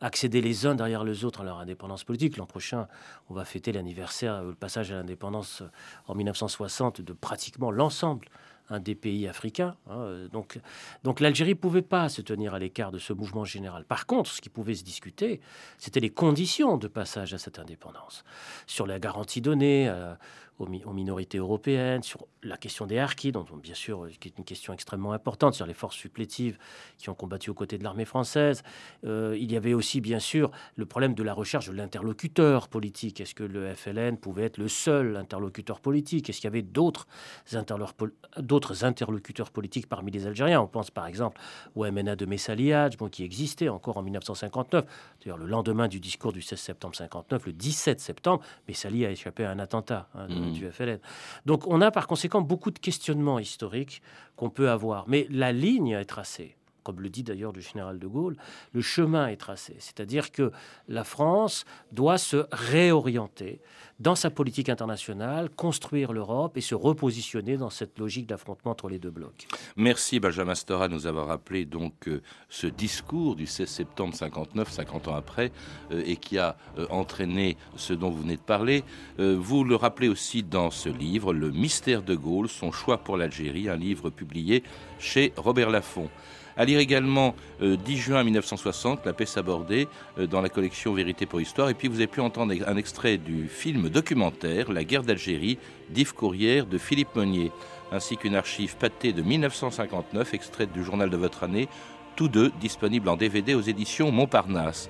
accédaient 0.00 0.40
les 0.40 0.66
uns 0.66 0.76
derrière 0.76 1.02
les 1.02 1.24
autres 1.24 1.40
à 1.40 1.44
leur 1.44 1.58
indépendance 1.58 2.04
politique. 2.04 2.36
L'an 2.36 2.46
prochain, 2.46 2.86
on 3.28 3.34
va 3.34 3.44
fêter 3.44 3.72
l'anniversaire, 3.72 4.44
le 4.44 4.54
passage 4.54 4.92
à 4.92 4.94
l'indépendance 4.94 5.64
en 6.06 6.14
1960 6.14 7.00
de 7.00 7.12
pratiquement 7.12 7.72
l'ensemble 7.72 8.28
un 8.70 8.80
des 8.80 8.94
pays 8.94 9.28
africains. 9.28 9.76
Hein, 9.90 10.28
donc, 10.32 10.58
donc 11.02 11.20
l'Algérie 11.20 11.50
ne 11.50 11.54
pouvait 11.54 11.82
pas 11.82 12.08
se 12.08 12.22
tenir 12.22 12.54
à 12.54 12.58
l'écart 12.58 12.92
de 12.92 12.98
ce 12.98 13.12
mouvement 13.12 13.44
général. 13.44 13.84
Par 13.84 14.06
contre, 14.06 14.30
ce 14.30 14.40
qui 14.40 14.48
pouvait 14.48 14.74
se 14.74 14.84
discuter, 14.84 15.40
c'était 15.78 16.00
les 16.00 16.10
conditions 16.10 16.76
de 16.76 16.88
passage 16.88 17.34
à 17.34 17.38
cette 17.38 17.58
indépendance. 17.58 18.24
Sur 18.66 18.86
la 18.86 18.98
garantie 18.98 19.40
donnée, 19.40 19.88
euh, 19.88 20.14
aux, 20.58 20.66
minorités 20.66 21.38
européennes, 21.38 22.02
sur 22.02 22.26
la 22.42 22.56
question 22.56 22.86
des 22.86 22.98
harkis, 22.98 23.32
dont 23.32 23.44
bien 23.62 23.74
sûr 23.74 24.06
qui 24.20 24.28
est 24.28 24.38
une 24.38 24.44
question 24.44 24.72
extrêmement 24.72 25.12
importante, 25.12 25.54
sur 25.54 25.66
les 25.66 25.74
forces 25.74 25.96
supplétives 25.96 26.58
qui 26.98 27.10
ont 27.10 27.14
combattu 27.14 27.50
aux 27.50 27.54
côtés 27.54 27.78
de 27.78 27.84
l'armée 27.84 28.04
française. 28.04 28.62
Euh, 29.04 29.36
il 29.38 29.50
y 29.50 29.56
avait 29.56 29.74
aussi 29.74 30.00
bien 30.00 30.18
sûr 30.18 30.50
le 30.76 30.86
problème 30.86 31.14
de 31.14 31.22
la 31.22 31.34
recherche 31.34 31.68
de 31.68 31.72
l'interlocuteur 31.72 32.68
politique. 32.68 33.20
Est-ce 33.20 33.34
que 33.34 33.42
le 33.42 33.74
FLN 33.74 34.16
pouvait 34.16 34.44
être 34.44 34.58
le 34.58 34.68
seul 34.68 35.16
interlocuteur 35.16 35.80
politique? 35.80 36.30
Est-ce 36.30 36.40
qu'il 36.40 36.48
y 36.48 36.52
avait 36.52 36.62
d'autres 36.62 37.06
interlocuteurs 38.82 39.50
politiques 39.50 39.88
parmi 39.88 40.10
les 40.10 40.26
Algériens? 40.26 40.60
On 40.60 40.68
pense 40.68 40.90
par 40.90 41.06
exemple 41.06 41.40
au 41.74 41.84
MNA 41.90 42.16
de 42.16 42.26
Messaliadj, 42.26 42.96
bon, 42.96 43.08
qui 43.08 43.24
existait 43.24 43.68
encore 43.68 43.96
en 43.96 44.02
1959. 44.02 44.84
D'ailleurs, 45.20 45.38
le 45.38 45.46
lendemain 45.46 45.88
du 45.88 46.00
discours 46.00 46.32
du 46.32 46.42
16 46.42 46.58
septembre 46.58 46.94
59, 46.94 47.46
le 47.46 47.52
17 47.52 48.00
septembre, 48.00 48.42
Messali 48.68 49.04
a 49.04 49.10
échappé 49.10 49.44
à 49.44 49.50
un 49.50 49.58
attentat. 49.58 50.08
Hein. 50.14 50.28
FLN. 50.70 50.98
Donc 51.46 51.66
on 51.66 51.80
a 51.80 51.90
par 51.90 52.06
conséquent 52.06 52.40
beaucoup 52.40 52.70
de 52.70 52.78
questionnements 52.78 53.38
historiques 53.38 54.02
qu'on 54.36 54.50
peut 54.50 54.70
avoir. 54.70 55.04
Mais 55.08 55.26
la 55.30 55.52
ligne 55.52 55.90
est 55.90 56.04
tracée 56.04 56.56
comme 56.84 57.00
le 57.00 57.08
dit 57.08 57.24
d'ailleurs 57.24 57.52
le 57.52 57.60
général 57.60 57.98
de 57.98 58.06
Gaulle, 58.06 58.36
le 58.72 58.80
chemin 58.80 59.26
est 59.26 59.36
tracé. 59.36 59.74
C'est-à-dire 59.78 60.30
que 60.30 60.52
la 60.88 61.02
France 61.02 61.64
doit 61.90 62.18
se 62.18 62.46
réorienter 62.52 63.60
dans 64.00 64.14
sa 64.14 64.30
politique 64.30 64.68
internationale, 64.68 65.50
construire 65.50 66.12
l'Europe 66.12 66.56
et 66.56 66.60
se 66.60 66.74
repositionner 66.74 67.56
dans 67.56 67.70
cette 67.70 67.98
logique 67.98 68.26
d'affrontement 68.26 68.72
entre 68.72 68.88
les 68.88 68.98
deux 68.98 69.10
blocs. 69.10 69.46
Merci 69.76 70.18
Benjamin 70.18 70.54
Stora 70.54 70.88
de 70.88 70.94
nous 70.94 71.06
avoir 71.06 71.28
rappelé 71.28 71.64
donc 71.64 72.08
euh, 72.08 72.20
ce 72.48 72.66
discours 72.66 73.36
du 73.36 73.46
16 73.46 73.68
septembre 73.68 74.14
59, 74.14 74.70
50 74.70 75.08
ans 75.08 75.14
après, 75.14 75.52
euh, 75.92 76.02
et 76.04 76.16
qui 76.16 76.38
a 76.38 76.56
euh, 76.78 76.86
entraîné 76.90 77.56
ce 77.76 77.92
dont 77.92 78.10
vous 78.10 78.22
venez 78.22 78.36
de 78.36 78.42
parler. 78.42 78.84
vous 79.18 79.64
le 79.64 79.76
rappelez 79.76 80.08
aussi 80.08 80.42
dans 80.42 80.70
ce 80.70 80.88
livre, 80.88 81.32
Le 81.32 81.50
mystère 81.50 82.02
de 82.02 82.14
Gaulle, 82.14 82.48
son 82.48 82.72
choix 82.72 82.98
pour 82.98 83.16
l'Algérie, 83.16 83.68
un 83.68 83.76
livre 83.76 84.10
publié 84.10 84.62
chez 84.98 85.32
Robert 85.36 85.70
Laffont. 85.70 86.10
À 86.56 86.64
lire 86.64 86.78
également 86.78 87.34
10 87.60 87.64
euh, 87.64 87.96
juin 87.96 88.22
1960, 88.22 89.04
La 89.04 89.12
paix 89.12 89.26
s'abordait 89.26 89.88
euh, 90.18 90.26
dans 90.26 90.40
la 90.40 90.48
collection 90.48 90.94
Vérité 90.94 91.26
pour 91.26 91.40
Histoire. 91.40 91.68
Et 91.68 91.74
puis 91.74 91.88
vous 91.88 91.96
avez 91.96 92.06
pu 92.06 92.20
entendre 92.20 92.54
un 92.66 92.76
extrait 92.76 93.18
du 93.18 93.48
film 93.48 93.88
documentaire 93.88 94.70
La 94.70 94.84
guerre 94.84 95.02
d'Algérie 95.02 95.58
d'Yves 95.90 96.14
Courrière 96.14 96.66
de 96.66 96.78
Philippe 96.78 97.16
Meunier, 97.16 97.50
ainsi 97.90 98.16
qu'une 98.16 98.36
archive 98.36 98.76
pâtée 98.76 99.12
de 99.12 99.22
1959, 99.22 100.32
extraite 100.34 100.72
du 100.72 100.84
journal 100.84 101.10
de 101.10 101.16
votre 101.16 101.42
année, 101.42 101.68
tous 102.14 102.28
deux 102.28 102.52
disponibles 102.60 103.08
en 103.08 103.16
DVD 103.16 103.54
aux 103.54 103.60
éditions 103.60 104.12
Montparnasse. 104.12 104.88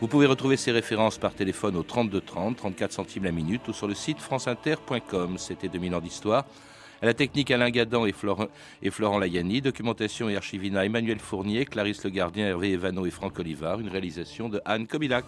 Vous 0.00 0.08
pouvez 0.08 0.26
retrouver 0.26 0.56
ces 0.56 0.72
références 0.72 1.18
par 1.18 1.34
téléphone 1.34 1.76
au 1.76 1.82
32 1.82 2.20
30, 2.22 2.56
34 2.56 2.90
centimes 2.90 3.24
la 3.24 3.32
minute 3.32 3.68
ou 3.68 3.72
sur 3.72 3.86
le 3.86 3.94
site 3.94 4.18
franceinter.com. 4.18 5.38
C'était 5.38 5.68
2000 5.68 5.94
ans 5.94 6.00
d'histoire. 6.00 6.44
À 7.02 7.06
la 7.06 7.14
technique, 7.14 7.50
Alain 7.50 7.70
Gadan 7.70 8.06
et 8.06 8.12
Florent, 8.12 9.18
Layani. 9.18 9.60
Documentation 9.60 10.28
et 10.28 10.36
archivina, 10.36 10.84
Emmanuel 10.84 11.18
Fournier, 11.18 11.64
Clarisse 11.64 12.04
Le 12.04 12.10
Gardien, 12.10 12.46
Hervé 12.46 12.70
Evano 12.70 13.04
et 13.06 13.10
Franck 13.10 13.40
Olivard. 13.40 13.80
Une 13.80 13.88
réalisation 13.88 14.48
de 14.48 14.60
Anne 14.64 14.86
Kobilac. 14.86 15.24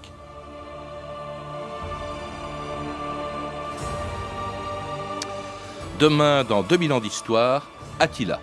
Demain, 5.98 6.44
dans 6.44 6.62
2000 6.62 6.92
ans 6.92 7.00
d'histoire, 7.00 7.68
Attila. 7.98 8.40